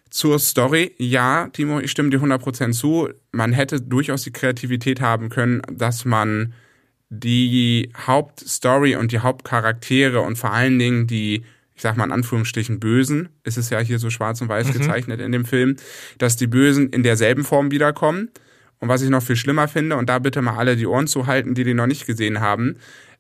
[0.10, 3.10] Zur Story, ja, Timo, ich stimme dir 100% zu.
[3.32, 6.54] Man hätte durchaus die Kreativität haben können, dass man
[7.10, 11.44] die Hauptstory und die Hauptcharaktere und vor allen Dingen die
[11.76, 14.74] ich sag mal in Anführungsstrichen Bösen, ist es ja hier so schwarz und weiß mhm.
[14.74, 15.76] gezeichnet in dem Film,
[16.18, 18.30] dass die Bösen in derselben Form wiederkommen.
[18.80, 21.26] Und was ich noch viel schlimmer finde, und da bitte mal alle die Ohren zu
[21.26, 22.76] halten, die den noch nicht gesehen haben,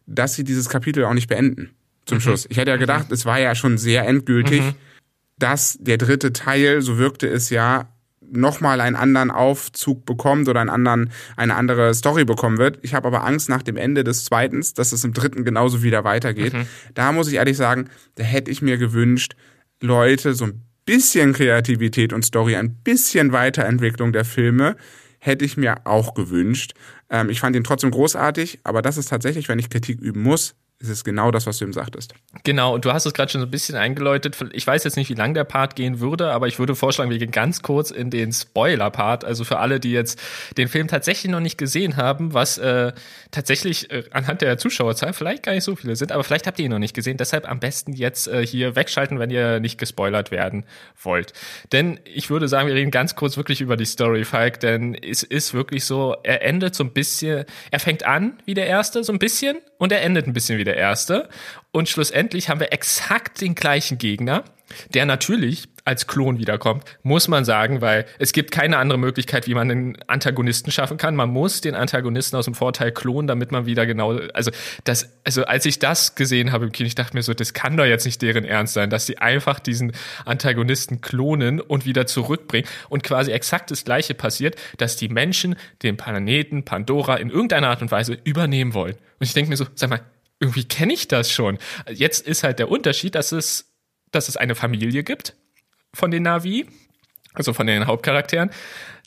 [0.05, 1.71] dass sie dieses Kapitel auch nicht beenden.
[2.05, 2.21] Zum mhm.
[2.21, 2.45] Schluss.
[2.49, 3.13] Ich hätte ja gedacht, mhm.
[3.13, 4.75] es war ja schon sehr endgültig, mhm.
[5.39, 7.92] dass der dritte Teil, so wirkte es ja,
[8.31, 12.79] nochmal einen anderen Aufzug bekommt oder einen anderen, eine andere Story bekommen wird.
[12.81, 16.03] Ich habe aber Angst nach dem Ende des zweiten, dass es im dritten genauso wieder
[16.03, 16.53] weitergeht.
[16.53, 16.65] Mhm.
[16.93, 19.35] Da muss ich ehrlich sagen, da hätte ich mir gewünscht,
[19.81, 24.75] Leute, so ein bisschen Kreativität und Story, ein bisschen Weiterentwicklung der Filme
[25.19, 26.73] hätte ich mir auch gewünscht.
[27.09, 30.55] Ähm, ich fand ihn trotzdem großartig, aber das ist tatsächlich, wenn ich Kritik üben muss,
[30.83, 32.13] es ist genau das, was du ihm sagtest.
[32.43, 34.35] Genau, und du hast es gerade schon so ein bisschen eingeläutet.
[34.51, 37.19] Ich weiß jetzt nicht, wie lang der Part gehen würde, aber ich würde vorschlagen, wir
[37.19, 39.23] gehen ganz kurz in den Spoiler-Part.
[39.23, 40.21] Also für alle, die jetzt
[40.57, 42.91] den Film tatsächlich noch nicht gesehen haben, was äh,
[43.31, 46.65] tatsächlich äh, anhand der Zuschauerzahl vielleicht gar nicht so viele sind, aber vielleicht habt ihr
[46.65, 47.15] ihn noch nicht gesehen.
[47.15, 50.65] Deshalb am besten jetzt äh, hier wegschalten, wenn ihr nicht gespoilert werden
[51.01, 51.31] wollt.
[51.71, 55.23] Denn ich würde sagen, wir reden ganz kurz wirklich über die Story, Falk, denn es
[55.23, 59.13] ist wirklich so, er endet so ein bisschen, er fängt an wie der erste, so
[59.13, 61.29] ein bisschen, und er endet ein bisschen wie der erste.
[61.71, 64.43] Und schlussendlich haben wir exakt den gleichen Gegner,
[64.93, 69.53] der natürlich als Klon wiederkommt, muss man sagen, weil es gibt keine andere Möglichkeit, wie
[69.53, 71.15] man einen Antagonisten schaffen kann.
[71.15, 74.51] Man muss den Antagonisten aus dem Vorteil klonen, damit man wieder genau, also
[74.85, 77.75] das, also als ich das gesehen habe im Kino, ich dachte mir so, das kann
[77.75, 79.91] doch jetzt nicht deren Ernst sein, dass sie einfach diesen
[80.25, 85.97] Antagonisten klonen und wieder zurückbringen und quasi exakt das Gleiche passiert, dass die Menschen den
[85.97, 88.95] Planeten Pandora in irgendeiner Art und Weise übernehmen wollen.
[89.19, 90.01] Und ich denke mir so, sag mal,
[90.43, 91.57] irgendwie kenne ich das schon.
[91.89, 93.73] Jetzt ist halt der Unterschied, dass es,
[94.11, 95.37] dass es eine Familie gibt
[95.93, 96.67] von den Navi,
[97.33, 98.51] also von den Hauptcharakteren.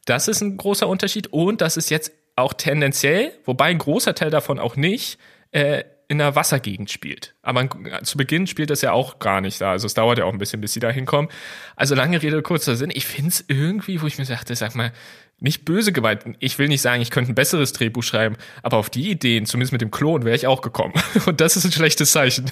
[0.07, 4.30] Das ist ein großer Unterschied und das ist jetzt auch tendenziell, wobei ein großer Teil
[4.30, 5.18] davon auch nicht,
[5.51, 7.34] äh, in einer Wassergegend spielt.
[7.43, 7.68] Aber
[8.03, 9.72] zu Beginn spielt das ja auch gar nicht da.
[9.72, 11.30] Also es dauert ja auch ein bisschen, bis sie da hinkommen.
[11.74, 12.93] Also lange Rede, kurzer Sinn.
[12.95, 14.93] Ich finde es irgendwie, wo ich mir sagte, sag mal,
[15.39, 16.24] nicht böse gemeint.
[16.39, 19.72] Ich will nicht sagen, ich könnte ein besseres Drehbuch schreiben, aber auf die Ideen, zumindest
[19.72, 20.95] mit dem Klon, wäre ich auch gekommen.
[21.26, 22.51] Und das ist ein schlechtes Zeichen.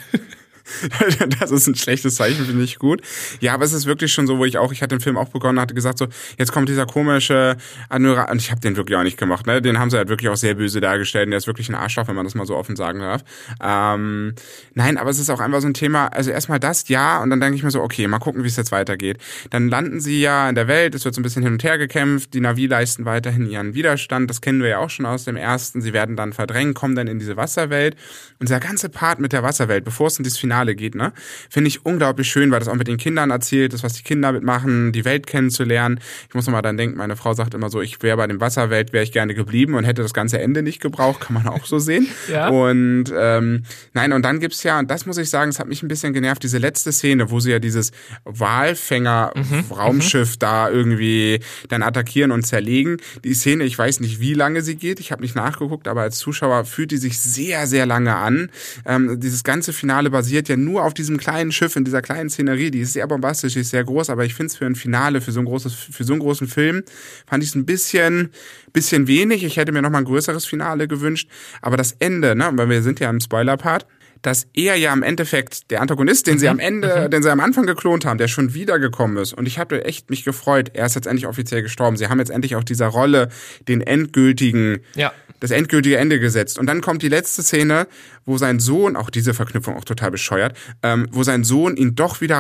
[1.41, 3.03] das ist ein schlechtes Zeichen, finde ich gut.
[3.41, 5.29] Ja, aber es ist wirklich schon so, wo ich auch, ich hatte den Film auch
[5.29, 6.07] begonnen, hatte gesagt so,
[6.39, 7.57] jetzt kommt dieser komische
[7.89, 9.61] Admiral, und ich habe den wirklich auch nicht gemacht, ne?
[9.61, 12.09] Den haben sie halt wirklich auch sehr böse dargestellt und der ist wirklich ein Arschloch,
[12.09, 13.23] wenn man das mal so offen sagen darf.
[13.63, 14.35] Ähm,
[14.75, 17.41] nein, aber es ist auch einfach so ein Thema, also erstmal das, ja, und dann
[17.41, 19.19] denke ich mir so, okay, mal gucken, wie es jetzt weitergeht.
[19.51, 21.79] Dann landen sie ja in der Welt, es wird so ein bisschen hin und her
[21.79, 25.37] gekämpft, die Navi leisten weiterhin ihren Widerstand, das kennen wir ja auch schon aus dem
[25.37, 27.97] ersten, sie werden dann verdrängt, kommen dann in diese Wasserwelt
[28.39, 31.13] und dieser ganze Part mit der Wasserwelt, bevor es in das Finale Finale geht, ne?
[31.51, 34.31] Finde ich unglaublich schön, weil das auch mit den Kindern erzählt ist, was die Kinder
[34.31, 35.99] mitmachen, die Welt kennenzulernen.
[36.29, 38.93] Ich muss nochmal dann denken, meine Frau sagt immer so, ich wäre bei dem Wasserwelt,
[38.93, 41.81] wäre ich gerne geblieben und hätte das ganze Ende nicht gebraucht, kann man auch so
[41.81, 42.07] sehen.
[42.31, 42.47] ja.
[42.49, 45.83] Und ähm, nein, und dann gibt's ja, und das muss ich sagen, es hat mich
[45.83, 47.91] ein bisschen genervt, diese letzte Szene, wo sie ja dieses
[48.25, 50.39] Walfänger-Raumschiff mhm.
[50.39, 52.99] da irgendwie dann attackieren und zerlegen.
[53.25, 56.19] Die Szene, ich weiß nicht, wie lange sie geht, ich habe nicht nachgeguckt, aber als
[56.19, 58.51] Zuschauer fühlt die sich sehr, sehr lange an.
[58.87, 62.31] Ähm, dieses ganze Finale basiert basiert ja nur auf diesem kleinen Schiff in dieser kleinen
[62.31, 62.71] Szenerie.
[62.71, 65.21] Die ist sehr bombastisch, die ist sehr groß, aber ich finde es für ein Finale,
[65.21, 66.83] für so ein großes, für so einen großen Film,
[67.27, 68.31] fand ich es ein bisschen,
[68.73, 69.45] bisschen wenig.
[69.45, 71.29] Ich hätte mir noch mal ein größeres Finale gewünscht.
[71.63, 73.87] Aber das Ende, ne, weil wir sind ja im Spoiler-Part,
[74.23, 77.67] dass er ja im Endeffekt der Antagonist, den sie am Ende, den sie am Anfang
[77.67, 79.35] geklont haben, der schon wiedergekommen ist.
[79.35, 80.71] Und ich habe echt mich gefreut.
[80.73, 81.99] Er ist jetzt endlich offiziell gestorben.
[81.99, 83.29] Sie haben jetzt endlich auch dieser Rolle
[83.69, 85.13] den endgültigen, Ja.
[85.41, 86.59] Das endgültige Ende gesetzt.
[86.59, 87.87] Und dann kommt die letzte Szene,
[88.25, 92.21] wo sein Sohn, auch diese Verknüpfung auch total bescheuert, ähm, wo sein Sohn ihn doch
[92.21, 92.39] wieder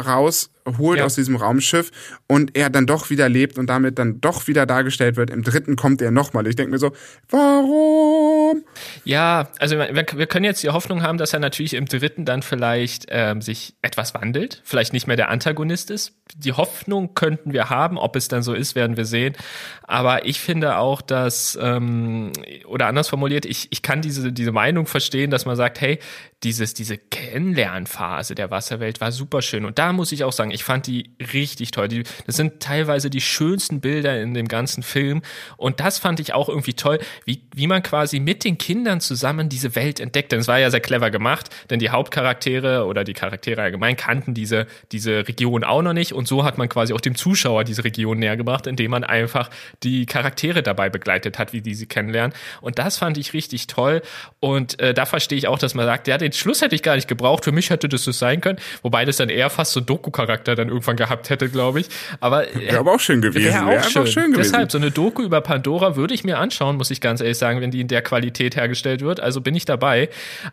[0.67, 1.05] rausholt Ja.
[1.05, 1.91] aus diesem Raumschiff
[2.27, 5.31] und er dann doch wieder lebt und damit dann doch wieder dargestellt wird.
[5.31, 6.47] Im dritten kommt er nochmal.
[6.47, 6.93] Ich denke mir so,
[7.31, 8.65] warum?
[9.05, 12.43] Ja, also wir, wir können jetzt die Hoffnung haben, dass er natürlich im dritten dann
[12.43, 16.13] vielleicht ähm, sich etwas wandelt, vielleicht nicht mehr der Antagonist ist.
[16.37, 19.35] Die Hoffnung könnten wir haben, ob es dann so ist, werden wir sehen.
[19.83, 22.33] Aber ich finde auch, dass, ähm,
[22.67, 25.99] oder anders formuliert, ich, ich kann diese, diese Meinung verstehen, dass man sagt, hey,
[26.45, 29.65] dieses, diese Kennenlernphase der Wasserwelt war super schön.
[29.65, 31.89] Und da muss ich auch sagen, ich fand die richtig toll.
[31.89, 35.23] Die, das sind teilweise die schönsten Bilder in dem ganzen Film.
[35.57, 39.49] Und das fand ich auch irgendwie toll, wie, wie man quasi mit den Kindern zusammen
[39.49, 40.33] diese Welt entdeckt.
[40.33, 44.35] Denn es war ja sehr clever gemacht, denn die Hauptcharaktere oder die Charaktere allgemein kannten
[44.35, 46.13] diese, diese Region auch noch nicht.
[46.13, 49.49] Und so hat man quasi auch dem Zuschauer diese Region näher gebracht, indem man einfach
[49.83, 52.37] die Charaktere dabei begleitet hat, wie die sie kennenlernen.
[52.61, 54.03] Und das fand ich richtig toll.
[54.41, 56.97] Und äh, da verstehe ich auch, dass man sagt, ja, den Schluss hätte ich gar
[56.97, 57.45] nicht gebraucht.
[57.45, 58.59] Für mich hätte das so sein können.
[58.83, 61.89] Wobei das dann eher fast so Doku-Charakter dann irgendwann gehabt hätte, glaube ich.
[62.21, 63.45] Aber äh, Wäre aber auch schön gewesen.
[63.45, 64.07] Wäre auch Wäre schön.
[64.07, 64.53] schön gewesen.
[64.53, 67.61] Deshalb, so eine Doku über Pandora würde ich mir anschauen, muss ich ganz ehrlich sagen,
[67.61, 69.21] wenn die in der Qualität hergestellt wird.
[69.21, 70.09] Also bin ich dabei.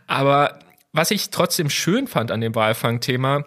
[0.06, 0.58] Aber
[0.92, 3.44] was ich trotzdem schön fand an dem Walfang-Thema,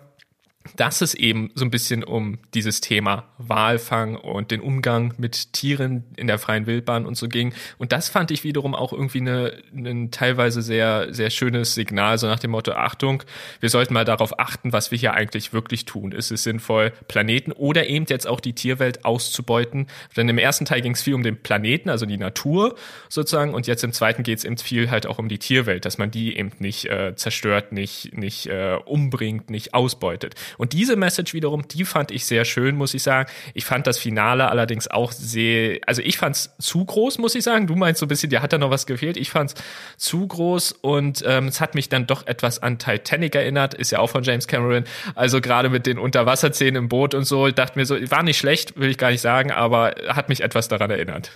[0.75, 6.03] dass es eben so ein bisschen um dieses Thema Walfang und den Umgang mit Tieren
[6.17, 7.53] in der freien Wildbahn und so ging.
[7.77, 12.27] Und das fand ich wiederum auch irgendwie eine, ein teilweise sehr, sehr schönes Signal, so
[12.27, 13.23] nach dem Motto, Achtung,
[13.59, 16.11] wir sollten mal darauf achten, was wir hier eigentlich wirklich tun.
[16.11, 19.87] Ist es sinnvoll, Planeten oder eben jetzt auch die Tierwelt auszubeuten?
[20.17, 22.75] Denn im ersten Teil ging es viel um den Planeten, also die Natur
[23.09, 25.97] sozusagen, und jetzt im zweiten geht es eben viel halt auch um die Tierwelt, dass
[25.97, 30.35] man die eben nicht äh, zerstört, nicht, nicht äh, umbringt, nicht ausbeutet.
[30.57, 33.29] Und diese Message wiederum, die fand ich sehr schön, muss ich sagen.
[33.53, 37.43] Ich fand das Finale allerdings auch sehr, also ich fand es zu groß, muss ich
[37.43, 37.67] sagen.
[37.67, 39.17] Du meinst so ein bisschen, dir hat da noch was gefehlt.
[39.17, 39.63] Ich fand es
[39.97, 43.99] zu groß und ähm, es hat mich dann doch etwas an Titanic erinnert, ist ja
[43.99, 44.85] auch von James Cameron.
[45.15, 48.77] Also gerade mit den Unterwasserszenen im Boot und so, dachte mir so, war nicht schlecht,
[48.79, 51.31] will ich gar nicht sagen, aber hat mich etwas daran erinnert.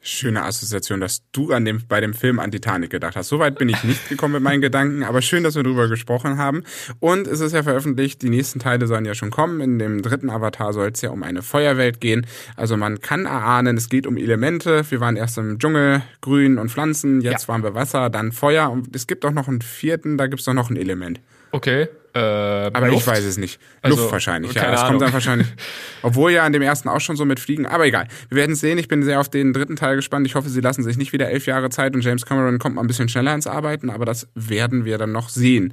[0.00, 3.28] Schöne Assoziation, dass du an dem, bei dem Film an Titanic gedacht hast.
[3.28, 6.62] Soweit bin ich nicht gekommen mit meinen Gedanken, aber schön, dass wir drüber gesprochen haben.
[7.00, 9.60] Und es ist ja veröffentlicht, die nächsten Teile sollen ja schon kommen.
[9.60, 12.26] In dem dritten Avatar soll es ja um eine Feuerwelt gehen.
[12.56, 14.88] Also man kann erahnen, es geht um Elemente.
[14.88, 17.48] Wir waren erst im Dschungel, Grün und Pflanzen, jetzt Ja.
[17.48, 18.70] waren wir Wasser, dann Feuer.
[18.70, 21.20] Und es gibt auch noch einen vierten, da gibt es doch noch ein Element.
[21.50, 21.88] Okay.
[22.14, 23.60] Äh, Aber ich weiß es nicht.
[23.82, 24.70] Also, Luft wahrscheinlich, ja.
[24.70, 25.00] Das kommt Ahnung.
[25.00, 25.46] dann wahrscheinlich.
[26.02, 27.66] Obwohl ja an dem ersten auch schon so mit Fliegen.
[27.66, 28.08] Aber egal.
[28.28, 28.78] Wir werden es sehen.
[28.78, 30.26] Ich bin sehr auf den dritten Teil gespannt.
[30.26, 32.82] Ich hoffe, sie lassen sich nicht wieder elf Jahre Zeit und James Cameron kommt mal
[32.82, 33.90] ein bisschen schneller ins Arbeiten.
[33.90, 35.72] Aber das werden wir dann noch sehen.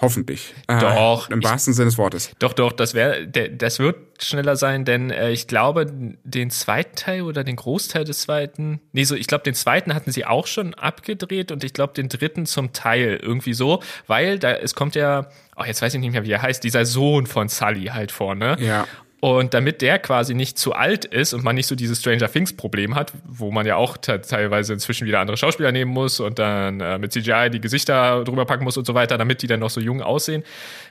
[0.00, 0.54] Hoffentlich.
[0.66, 1.30] Äh, Doch.
[1.30, 2.32] Im wahrsten Sinne des Wortes.
[2.40, 7.22] Doch, doch, das wäre, das wird schneller sein, denn äh, ich glaube, den zweiten Teil
[7.22, 10.74] oder den Großteil des zweiten, nee, so, ich glaube, den zweiten hatten sie auch schon
[10.74, 15.28] abgedreht und ich glaube, den dritten zum Teil irgendwie so, weil da, es kommt ja,
[15.56, 18.56] oh, jetzt weiß ich nicht mehr, wie er heißt, dieser Sohn von Sully halt vorne.
[18.60, 18.86] Ja.
[19.20, 22.54] Und damit der quasi nicht zu alt ist und man nicht so dieses Stranger Things
[22.54, 26.38] Problem hat, wo man ja auch te- teilweise inzwischen wieder andere Schauspieler nehmen muss und
[26.38, 29.60] dann äh, mit CGI die Gesichter drüber packen muss und so weiter, damit die dann
[29.60, 30.42] noch so jung aussehen,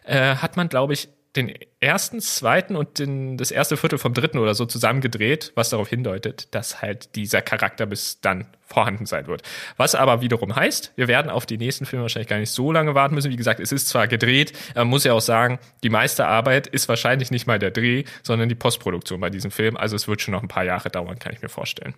[0.06, 4.38] äh, hat man, glaube ich, den ersten, zweiten und den, das erste Viertel vom dritten
[4.38, 9.42] oder so zusammengedreht, was darauf hindeutet, dass halt dieser Charakter bis dann vorhanden sein wird.
[9.78, 12.94] Was aber wiederum heißt, wir werden auf die nächsten Filme wahrscheinlich gar nicht so lange
[12.94, 13.32] warten müssen.
[13.32, 16.88] Wie gesagt, es ist zwar gedreht, man muss ja auch sagen, die meiste Arbeit ist
[16.88, 19.76] wahrscheinlich nicht mal der Dreh, sondern die Postproduktion bei diesem Film.
[19.76, 21.96] Also es wird schon noch ein paar Jahre dauern, kann ich mir vorstellen.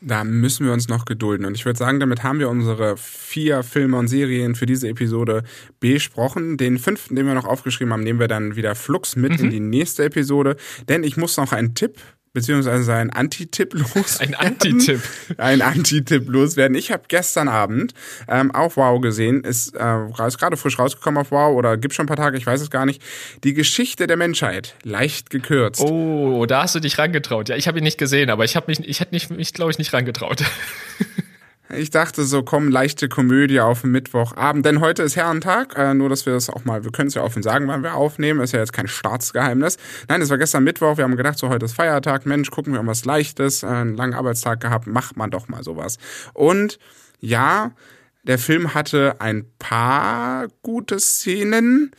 [0.00, 1.44] Da müssen wir uns noch gedulden.
[1.44, 5.42] Und ich würde sagen, damit haben wir unsere vier Filme und Serien für diese Episode
[5.80, 6.56] besprochen.
[6.56, 9.60] Den fünften, den wir noch aufgeschrieben haben, nehmen wir dann wieder flugs mit in die
[9.60, 10.56] nächste Episode.
[10.88, 11.98] Denn ich muss noch einen Tipp
[12.32, 14.20] beziehungsweise einen Anti-Tipp los.
[14.20, 15.00] Ein Anti-Tipp.
[15.38, 16.76] Ein Anti-Tipp loswerden.
[16.76, 17.94] Ich habe gestern Abend
[18.28, 22.04] ähm, auf Wow gesehen, ist, äh, ist gerade frisch rausgekommen auf Wow oder gibt schon
[22.04, 23.02] ein paar Tage, ich weiß es gar nicht.
[23.44, 25.80] Die Geschichte der Menschheit, leicht gekürzt.
[25.80, 27.48] Oh, da hast du dich rangetraut.
[27.48, 29.70] Ja, ich habe ihn nicht gesehen, aber ich habe mich, ich hätte mich, mich glaube
[29.70, 30.42] ich, nicht rangetraut.
[31.70, 36.08] Ich dachte so, komm, leichte Komödie auf den Mittwochabend, denn heute ist Herrentag, äh, nur
[36.08, 38.52] dass wir das auch mal, wir können es ja offen sagen, wann wir aufnehmen, ist
[38.52, 39.76] ja jetzt kein Staatsgeheimnis.
[40.08, 42.80] Nein, es war gestern Mittwoch, wir haben gedacht, so heute ist Feiertag, Mensch, gucken wir
[42.80, 45.98] um was Leichtes, äh, einen langen Arbeitstag gehabt, macht man doch mal sowas.
[46.32, 46.78] Und
[47.20, 47.72] ja,
[48.22, 51.90] der Film hatte ein paar gute Szenen,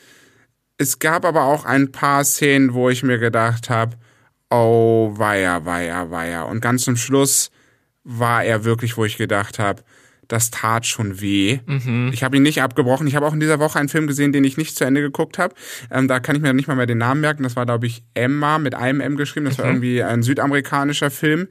[0.77, 3.97] es gab aber auch ein paar Szenen, wo ich mir gedacht habe,
[4.49, 6.43] oh, weia, weia, weia.
[6.43, 7.51] Und ganz zum Schluss
[8.11, 9.83] war er wirklich, wo ich gedacht habe,
[10.27, 11.59] das tat schon weh.
[11.65, 12.09] Mhm.
[12.13, 13.07] Ich habe ihn nicht abgebrochen.
[13.07, 15.37] Ich habe auch in dieser Woche einen Film gesehen, den ich nicht zu Ende geguckt
[15.37, 15.55] habe.
[15.91, 17.43] Ähm, da kann ich mir nicht mal mehr den Namen merken.
[17.43, 19.45] Das war, glaube ich, Emma mit einem M geschrieben.
[19.45, 19.71] Das war Mhm.
[19.71, 21.47] irgendwie ein südamerikanischer Film.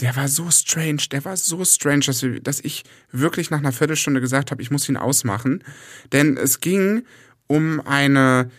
[0.00, 3.72] Der war so strange, der war so strange, dass, wir, dass ich wirklich nach einer
[3.72, 5.64] Viertelstunde gesagt habe, ich muss ihn ausmachen.
[6.12, 7.04] Denn es ging
[7.46, 8.50] um eine,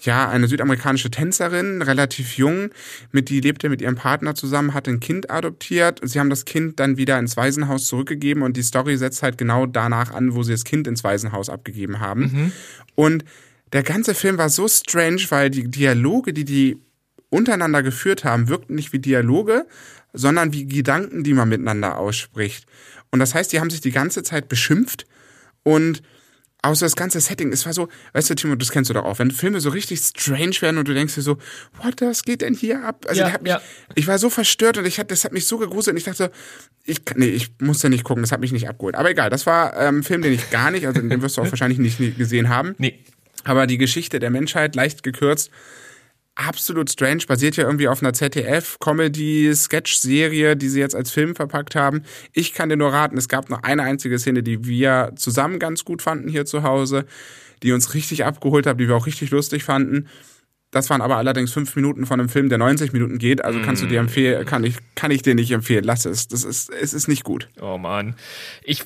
[0.00, 2.70] ja, eine südamerikanische Tänzerin, relativ jung,
[3.12, 6.00] mit die lebte mit ihrem Partner zusammen, hat ein Kind adoptiert.
[6.02, 9.66] Sie haben das Kind dann wieder ins Waisenhaus zurückgegeben und die Story setzt halt genau
[9.66, 12.52] danach an, wo sie das Kind ins Waisenhaus abgegeben haben.
[12.94, 13.24] Und
[13.72, 16.78] der ganze Film war so strange, weil die Dialoge, die die
[17.28, 19.66] untereinander geführt haben, wirkten nicht wie Dialoge,
[20.12, 22.66] sondern wie Gedanken, die man miteinander ausspricht.
[23.12, 25.06] Und das heißt, die haben sich die ganze Zeit beschimpft
[25.62, 26.02] und
[26.62, 29.18] außer das ganze Setting, es war so, weißt du, Timo, das kennst du doch auch,
[29.18, 31.38] wenn Filme so richtig strange werden und du denkst dir so,
[31.82, 33.06] what, was geht denn hier ab?
[33.08, 33.60] Also Ja, hat mich, ja.
[33.94, 36.30] ich war so verstört und ich hatte, das hat mich so gegruselt und ich dachte,
[36.84, 38.94] ich, nee, ich musste nicht gucken, das hat mich nicht abgeholt.
[38.94, 41.42] Aber egal, das war ähm, ein Film, den ich gar nicht, also den wirst du
[41.42, 42.74] auch wahrscheinlich nicht, nicht gesehen haben.
[42.78, 42.98] Nee.
[43.44, 45.50] Aber die Geschichte der Menschheit, leicht gekürzt,
[46.34, 52.02] absolut strange, basiert ja irgendwie auf einer ZDF-Comedy-Sketch-Serie, die sie jetzt als Film verpackt haben.
[52.32, 55.84] Ich kann dir nur raten, es gab noch eine einzige Szene, die wir zusammen ganz
[55.84, 57.04] gut fanden hier zu Hause,
[57.62, 60.08] die uns richtig abgeholt hat, die wir auch richtig lustig fanden.
[60.70, 63.44] Das waren aber allerdings fünf Minuten von einem Film, der 90 Minuten geht.
[63.44, 65.82] Also kannst du dir empfehlen, kann ich, kann ich dir nicht empfehlen.
[65.84, 66.28] Lass es.
[66.28, 67.48] Das ist, es ist nicht gut.
[67.60, 68.14] Oh Mann.
[68.62, 68.84] Ich,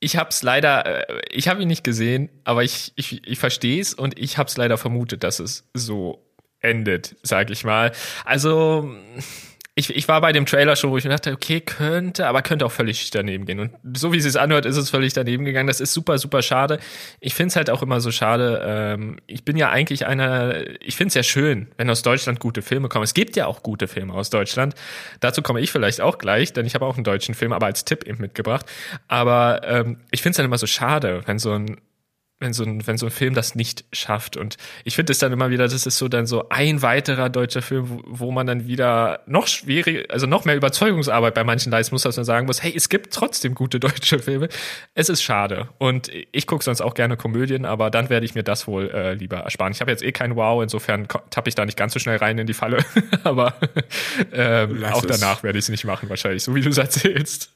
[0.00, 3.94] ich hab's leider, äh, ich habe ihn nicht gesehen, aber ich, ich, ich verstehe es
[3.94, 6.20] und ich hab's leider vermutet, dass es so
[6.60, 7.92] endet, sag ich mal.
[8.24, 8.90] Also,
[9.80, 12.66] ich, ich war bei dem Trailer schon, wo ich mir dachte, okay, könnte, aber könnte
[12.66, 13.60] auch völlig daneben gehen.
[13.60, 15.68] Und so wie es sich anhört, ist es völlig daneben gegangen.
[15.68, 16.80] Das ist super, super schade.
[17.20, 18.62] Ich find's halt auch immer so schade.
[18.64, 22.88] Ähm, ich bin ja eigentlich einer, ich find's ja schön, wenn aus Deutschland gute Filme
[22.88, 23.04] kommen.
[23.04, 24.74] Es gibt ja auch gute Filme aus Deutschland.
[25.20, 27.84] Dazu komme ich vielleicht auch gleich, denn ich habe auch einen deutschen Film, aber als
[27.84, 28.66] Tipp eben mitgebracht.
[29.08, 31.76] Aber ähm, ich find's dann immer so schade, wenn so ein
[32.40, 34.38] wenn so ein, wenn so ein Film das nicht schafft.
[34.38, 37.60] Und ich finde es dann immer wieder, das ist so dann so ein weiterer deutscher
[37.60, 41.94] Film, wo, wo man dann wieder noch schwierig, also noch mehr Überzeugungsarbeit bei manchen leisten
[41.94, 44.48] muss, dass man sagen muss, hey, es gibt trotzdem gute deutsche Filme.
[44.94, 45.68] Es ist schade.
[45.78, 49.12] Und ich gucke sonst auch gerne Komödien, aber dann werde ich mir das wohl äh,
[49.12, 49.72] lieber ersparen.
[49.72, 52.38] Ich habe jetzt eh kein Wow, insofern tappe ich da nicht ganz so schnell rein
[52.38, 52.78] in die Falle.
[53.24, 53.54] aber
[54.32, 57.52] ähm, auch danach werde ich es nicht machen, wahrscheinlich, so wie du es erzählst.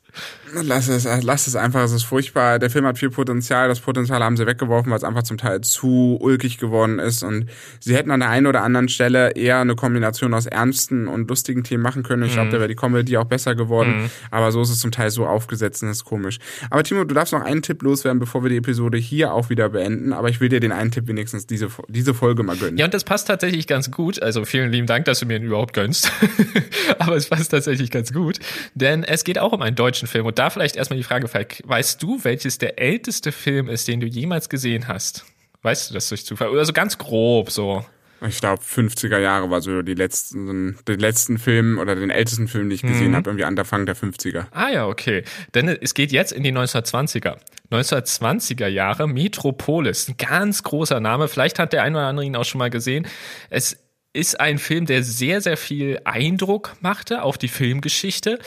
[0.62, 2.58] Lass es, lass es einfach, es ist furchtbar.
[2.58, 5.62] Der Film hat viel Potenzial, das Potenzial haben sie weggeworfen, weil es einfach zum Teil
[5.62, 7.22] zu ulkig geworden ist.
[7.22, 7.46] Und
[7.80, 11.64] sie hätten an der einen oder anderen Stelle eher eine Kombination aus ernsten und lustigen
[11.64, 12.22] Themen machen können.
[12.22, 14.10] Ich glaube, da wäre die Comedy auch besser geworden.
[14.30, 16.38] Aber so ist es zum Teil so aufgesetzt und das ist komisch.
[16.70, 19.68] Aber Timo, du darfst noch einen Tipp loswerden, bevor wir die Episode hier auch wieder
[19.70, 20.12] beenden.
[20.12, 22.76] Aber ich will dir den einen Tipp wenigstens diese, diese Folge mal gönnen.
[22.76, 24.22] Ja, und das passt tatsächlich ganz gut.
[24.22, 26.12] Also vielen lieben Dank, dass du mir ihn überhaupt gönnst.
[26.98, 28.38] Aber es passt tatsächlich ganz gut.
[28.74, 30.26] Denn es geht auch um einen deutschen Film.
[30.26, 34.00] Und da vielleicht erstmal die Frage, Falk, weißt du, welches der älteste Film ist, den
[34.00, 35.24] du jemals gesehen hast?
[35.62, 36.48] Weißt du das durch Zufall?
[36.48, 37.84] Oder so ganz grob so.
[38.26, 42.68] Ich glaube, 50er Jahre war so die letzten, den letzten Film oder den ältesten Film,
[42.68, 44.46] den ich gesehen habe, irgendwie Anfang der 50er.
[44.50, 45.24] Ah ja, okay.
[45.54, 47.36] Denn es geht jetzt in die 1920er.
[47.70, 51.28] 1920er Jahre, Metropolis, ein ganz großer Name.
[51.28, 53.06] Vielleicht hat der ein oder andere ihn auch schon mal gesehen.
[53.50, 53.76] Es
[54.12, 58.38] ist ein Film, der sehr, sehr viel Eindruck machte auf die Filmgeschichte.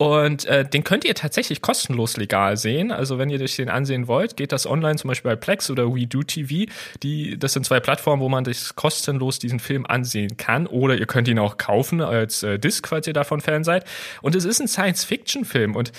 [0.00, 2.90] Und äh, den könnt ihr tatsächlich kostenlos legal sehen.
[2.90, 5.94] Also wenn ihr euch den ansehen wollt, geht das online zum Beispiel bei Plex oder
[5.94, 6.72] WeDo TV.
[7.02, 10.66] Die, das sind zwei Plattformen, wo man sich kostenlos diesen Film ansehen kann.
[10.66, 13.84] Oder ihr könnt ihn auch kaufen als äh, Disc, falls ihr davon Fan seid.
[14.22, 15.76] Und es ist ein Science-Fiction-Film.
[15.76, 15.92] Und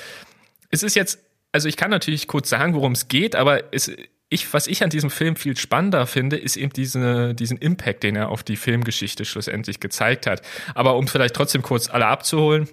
[0.72, 1.20] es ist jetzt,
[1.52, 3.92] also ich kann natürlich kurz sagen, worum es geht, aber es,
[4.30, 8.16] ich, was ich an diesem Film viel spannender finde, ist eben diese, diesen Impact, den
[8.16, 10.42] er auf die Filmgeschichte schlussendlich gezeigt hat.
[10.74, 12.68] Aber um vielleicht trotzdem kurz alle abzuholen,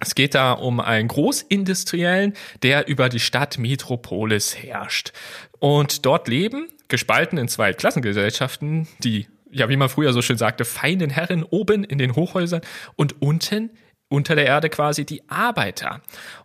[0.00, 5.12] es geht da um einen Großindustriellen, der über die Stadt Metropolis herrscht.
[5.58, 10.64] Und dort leben, gespalten in zwei Klassengesellschaften, die, ja, wie man früher so schön sagte,
[10.64, 12.60] feinen Herren oben in den Hochhäusern
[12.96, 13.70] und unten
[14.08, 16.00] unter der Erde quasi die Arbeiter.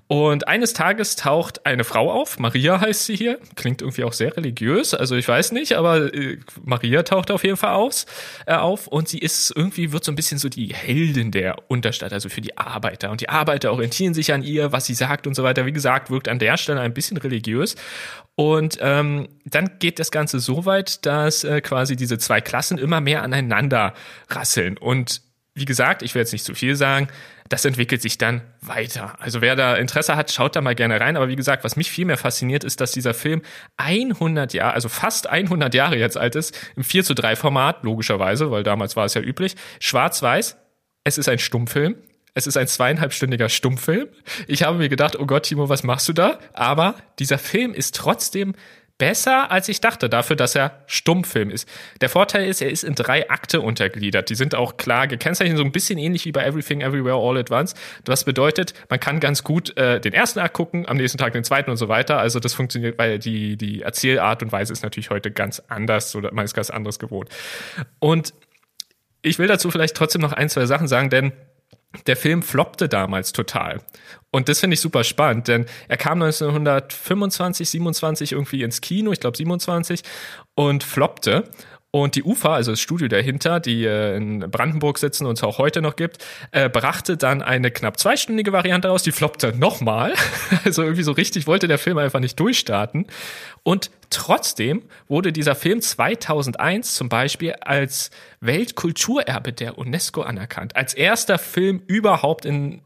[0.07, 4.36] Und eines Tages taucht eine Frau auf, Maria heißt sie hier, klingt irgendwie auch sehr
[4.36, 8.05] religiös, also ich weiß nicht, aber äh, Maria taucht auf jeden Fall aus,
[8.45, 12.12] äh, auf und sie ist irgendwie, wird so ein bisschen so die Heldin der Unterstadt,
[12.12, 13.09] also für die Arbeiter.
[13.09, 15.66] Und die Arbeiter orientieren sich an ihr, was sie sagt und so weiter.
[15.66, 17.78] Wie gesagt, wirkt an der Stelle ein bisschen religiös.
[18.36, 22.99] Und ähm, dann geht das Ganze so weit, dass äh, quasi diese zwei Klassen immer
[22.99, 23.93] mehr aneinander
[24.30, 24.78] rasseln.
[24.78, 25.22] Und
[25.54, 27.10] wie gesagt, ich will jetzt nicht zu viel sagen,
[27.49, 29.16] das entwickelt sich dann weiter.
[29.20, 31.18] Also wer da Interesse hat, schaut da mal gerne rein.
[31.18, 33.41] Aber wie gesagt, was mich viel mehr fasziniert, ist, dass dieser Film
[33.76, 38.52] 100 Jahre, also fast 100 Jahre jetzt alt ist, im 4 zu 3 Format, logischerweise,
[38.52, 40.58] weil damals war es ja üblich, schwarz-weiß.
[41.04, 41.97] Es ist ein Stummfilm.
[42.34, 44.08] Es ist ein zweieinhalbstündiger Stummfilm.
[44.47, 46.39] Ich habe mir gedacht, oh Gott, Timo, was machst du da?
[46.54, 48.54] Aber dieser Film ist trotzdem
[49.02, 51.68] besser, als ich dachte, dafür, dass er Stummfilm ist.
[52.02, 54.30] Der Vorteil ist, er ist in drei Akte untergliedert.
[54.30, 57.49] Die sind auch klar gekennzeichnet, so ein bisschen ähnlich wie bei Everything Everywhere All at
[57.49, 57.74] Once.
[58.06, 61.43] Was bedeutet, man kann ganz gut äh, den ersten Akt gucken, am nächsten Tag den
[61.43, 62.20] zweiten und so weiter.
[62.20, 66.32] Also das funktioniert, weil die, die Erzählart und Weise ist natürlich heute ganz anders oder
[66.32, 67.28] man ist ganz anderes gewohnt.
[67.97, 68.36] Und
[69.24, 71.32] ich will dazu vielleicht trotzdem noch ein, zwei Sachen sagen, denn
[72.08, 73.82] der Film floppte damals total.
[74.32, 79.20] Und das finde ich super spannend, denn er kam 1925, 27 irgendwie ins Kino, ich
[79.20, 80.02] glaube 27,
[80.56, 81.50] und floppte.
[81.94, 85.58] Und die UFA, also das Studio dahinter, die äh, in Brandenburg sitzen und es auch
[85.58, 90.14] heute noch gibt, äh, brachte dann eine knapp zweistündige Variante raus, die floppte nochmal.
[90.64, 93.08] also irgendwie so richtig wollte der Film einfach nicht durchstarten.
[93.64, 100.78] Und trotzdem wurde dieser Film 2001 zum Beispiel als Weltkulturerbe der UNESCO anerkannt.
[100.78, 102.82] Als erster Film überhaupt in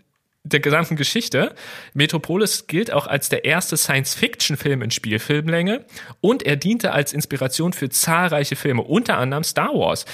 [0.46, 1.54] der gesamten Geschichte.
[1.94, 5.86] Metropolis gilt auch als der erste Science-Fiction-Film in Spielfilmlänge
[6.22, 10.06] und er diente als Inspiration für zahlreiche Filme, unter anderem Star Wars.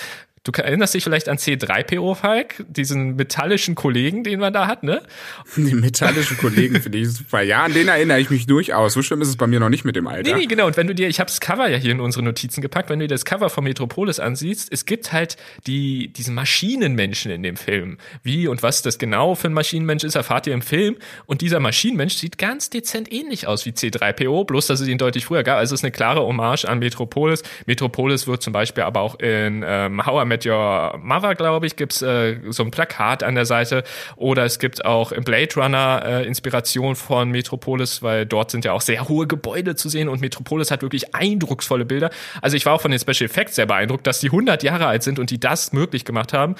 [0.43, 5.03] Du erinnerst dich vielleicht an C3PO, Falk, diesen metallischen Kollegen, den man da hat, ne?
[5.55, 7.43] Die metallischen Kollegen finde ich super.
[7.43, 8.93] Ja, an den erinnere ich mich durchaus.
[8.93, 10.33] So schlimm ist es bei mir noch nicht mit dem Alter.
[10.33, 10.65] Nee, nee, genau.
[10.65, 12.97] Und wenn du dir, ich habe das Cover ja hier in unsere Notizen gepackt, wenn
[12.97, 15.37] du dir das Cover von Metropolis ansiehst, es gibt halt
[15.67, 17.99] die, diesen Maschinenmenschen in dem Film.
[18.23, 20.97] Wie und was das genau für ein Maschinenmensch ist, erfahrt ihr im Film.
[21.27, 25.25] Und dieser Maschinenmensch sieht ganz dezent ähnlich aus wie C3PO, bloß dass es ihn deutlich
[25.25, 25.59] früher gab.
[25.59, 27.43] Also es ist eine klare Hommage an Metropolis.
[27.67, 31.75] Metropolis wird zum Beispiel aber auch in ähm, How I Met Your Mother, glaube ich,
[31.75, 33.83] gibt's äh, so ein Plakat an der Seite.
[34.15, 38.71] Oder es gibt auch im Blade Runner äh, Inspiration von Metropolis, weil dort sind ja
[38.71, 42.11] auch sehr hohe Gebäude zu sehen und Metropolis hat wirklich eindrucksvolle Bilder.
[42.41, 45.03] Also ich war auch von den Special Effects sehr beeindruckt, dass die 100 Jahre alt
[45.03, 46.55] sind und die das möglich gemacht haben.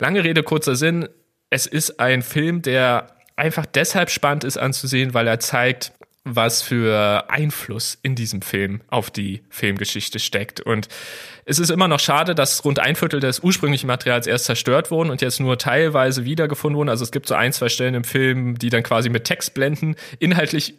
[0.00, 1.08] Lange Rede, kurzer Sinn.
[1.48, 5.92] Es ist ein Film, der einfach deshalb spannend ist anzusehen, weil er zeigt,
[6.26, 10.60] was für Einfluss in diesem Film auf die Filmgeschichte steckt.
[10.60, 10.88] Und
[11.44, 15.10] es ist immer noch schade, dass rund ein Viertel des ursprünglichen Materials erst zerstört wurden
[15.10, 16.88] und jetzt nur teilweise wiedergefunden wurden.
[16.88, 20.74] Also es gibt so ein, zwei Stellen im Film, die dann quasi mit Textblenden inhaltlich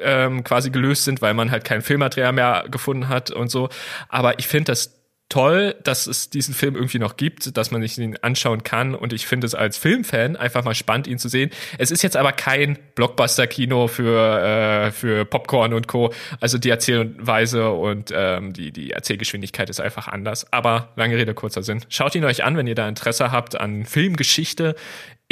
[0.00, 3.68] ähm, quasi gelöst sind, weil man halt kein Filmmaterial mehr gefunden hat und so.
[4.08, 7.96] Aber ich finde das toll, dass es diesen Film irgendwie noch gibt, dass man sich
[7.96, 8.94] ihn anschauen kann.
[8.94, 11.50] Und ich finde es als Filmfan einfach mal spannend, ihn zu sehen.
[11.78, 16.12] Es ist jetzt aber kein Blockbuster-Kino für, äh, für Popcorn und Co.
[16.40, 20.52] Also die Erzählweise und ähm, die, die Erzählgeschwindigkeit ist einfach anders.
[20.52, 21.82] Aber lange Rede, kurzer Sinn.
[21.88, 24.76] Schaut ihn euch an, wenn ihr da Interesse habt an Filmgeschichte.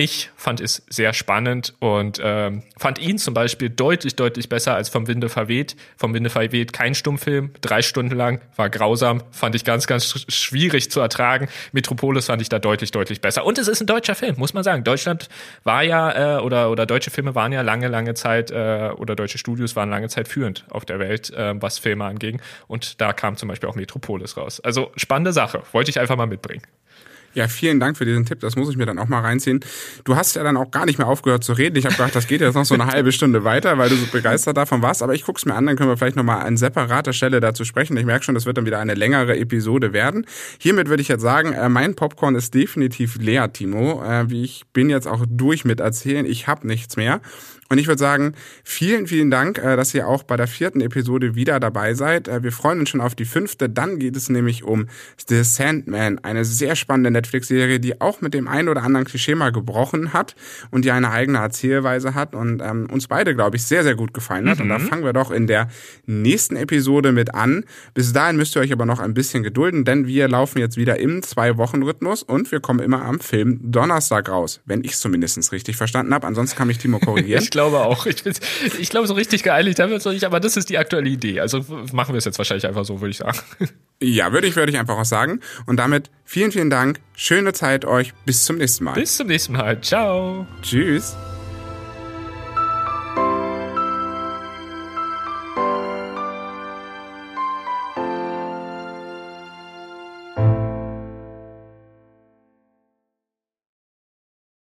[0.00, 4.88] Ich fand es sehr spannend und ähm, fand ihn zum Beispiel deutlich, deutlich besser als
[4.88, 5.76] vom Winde verweht.
[5.98, 10.90] Vom Winde verweht kein Stummfilm, drei Stunden lang, war grausam, fand ich ganz, ganz schwierig
[10.90, 11.50] zu ertragen.
[11.72, 13.44] Metropolis fand ich da deutlich, deutlich besser.
[13.44, 14.84] Und es ist ein deutscher Film, muss man sagen.
[14.84, 15.28] Deutschland
[15.64, 19.36] war ja, äh, oder, oder deutsche Filme waren ja lange, lange Zeit, äh, oder deutsche
[19.36, 22.40] Studios waren lange Zeit führend auf der Welt, äh, was Filme anging.
[22.68, 24.60] Und da kam zum Beispiel auch Metropolis raus.
[24.60, 26.62] Also spannende Sache, wollte ich einfach mal mitbringen.
[27.32, 28.40] Ja, vielen Dank für diesen Tipp.
[28.40, 29.60] Das muss ich mir dann auch mal reinziehen.
[30.04, 31.76] Du hast ja dann auch gar nicht mehr aufgehört zu reden.
[31.76, 34.06] Ich habe gedacht, das geht jetzt noch so eine halbe Stunde weiter, weil du so
[34.06, 35.02] begeistert davon warst.
[35.02, 37.64] Aber ich guck's mir an, dann können wir vielleicht noch mal an separater Stelle dazu
[37.64, 37.96] sprechen.
[37.96, 40.26] Ich merke schon, das wird dann wieder eine längere Episode werden.
[40.58, 44.02] Hiermit würde ich jetzt sagen, äh, mein Popcorn ist definitiv leer, Timo.
[44.02, 46.26] Äh, wie ich bin jetzt auch durch mit erzählen.
[46.26, 47.20] Ich habe nichts mehr.
[47.70, 51.36] Und ich würde sagen, vielen, vielen Dank, äh, dass ihr auch bei der vierten Episode
[51.36, 52.26] wieder dabei seid.
[52.26, 53.68] Äh, wir freuen uns schon auf die fünfte.
[53.70, 54.88] Dann geht es nämlich um
[55.28, 59.52] The Sandman, eine sehr spannende Netflix-Serie, die auch mit dem einen oder anderen Klischee mal
[59.52, 60.34] gebrochen hat
[60.72, 64.12] und die eine eigene Erzählweise hat und ähm, uns beide, glaube ich, sehr, sehr gut
[64.14, 64.58] gefallen hat.
[64.58, 64.62] Mhm.
[64.64, 64.88] Und da mhm.
[64.88, 65.68] fangen wir doch in der
[66.06, 67.64] nächsten Episode mit an.
[67.94, 70.98] Bis dahin müsst ihr euch aber noch ein bisschen gedulden, denn wir laufen jetzt wieder
[70.98, 75.76] im Zwei-Wochen-Rhythmus und wir kommen immer am Film Donnerstag raus, wenn ich es zumindest richtig
[75.76, 76.26] verstanden habe.
[76.26, 77.44] Ansonsten kann mich Timo korrigieren.
[77.60, 78.06] glaube auch.
[78.06, 78.24] Ich,
[78.78, 81.08] ich glaube, so richtig geeinigt haben wir uns noch nicht, aber das ist die aktuelle
[81.08, 81.40] Idee.
[81.40, 83.38] Also machen wir es jetzt wahrscheinlich einfach so, würde ich sagen.
[84.02, 85.40] Ja, würde ich, würde ich einfach auch sagen.
[85.66, 87.00] Und damit vielen, vielen Dank.
[87.14, 88.14] Schöne Zeit euch.
[88.24, 88.94] Bis zum nächsten Mal.
[88.94, 89.78] Bis zum nächsten Mal.
[89.82, 90.46] Ciao.
[90.62, 91.14] Tschüss.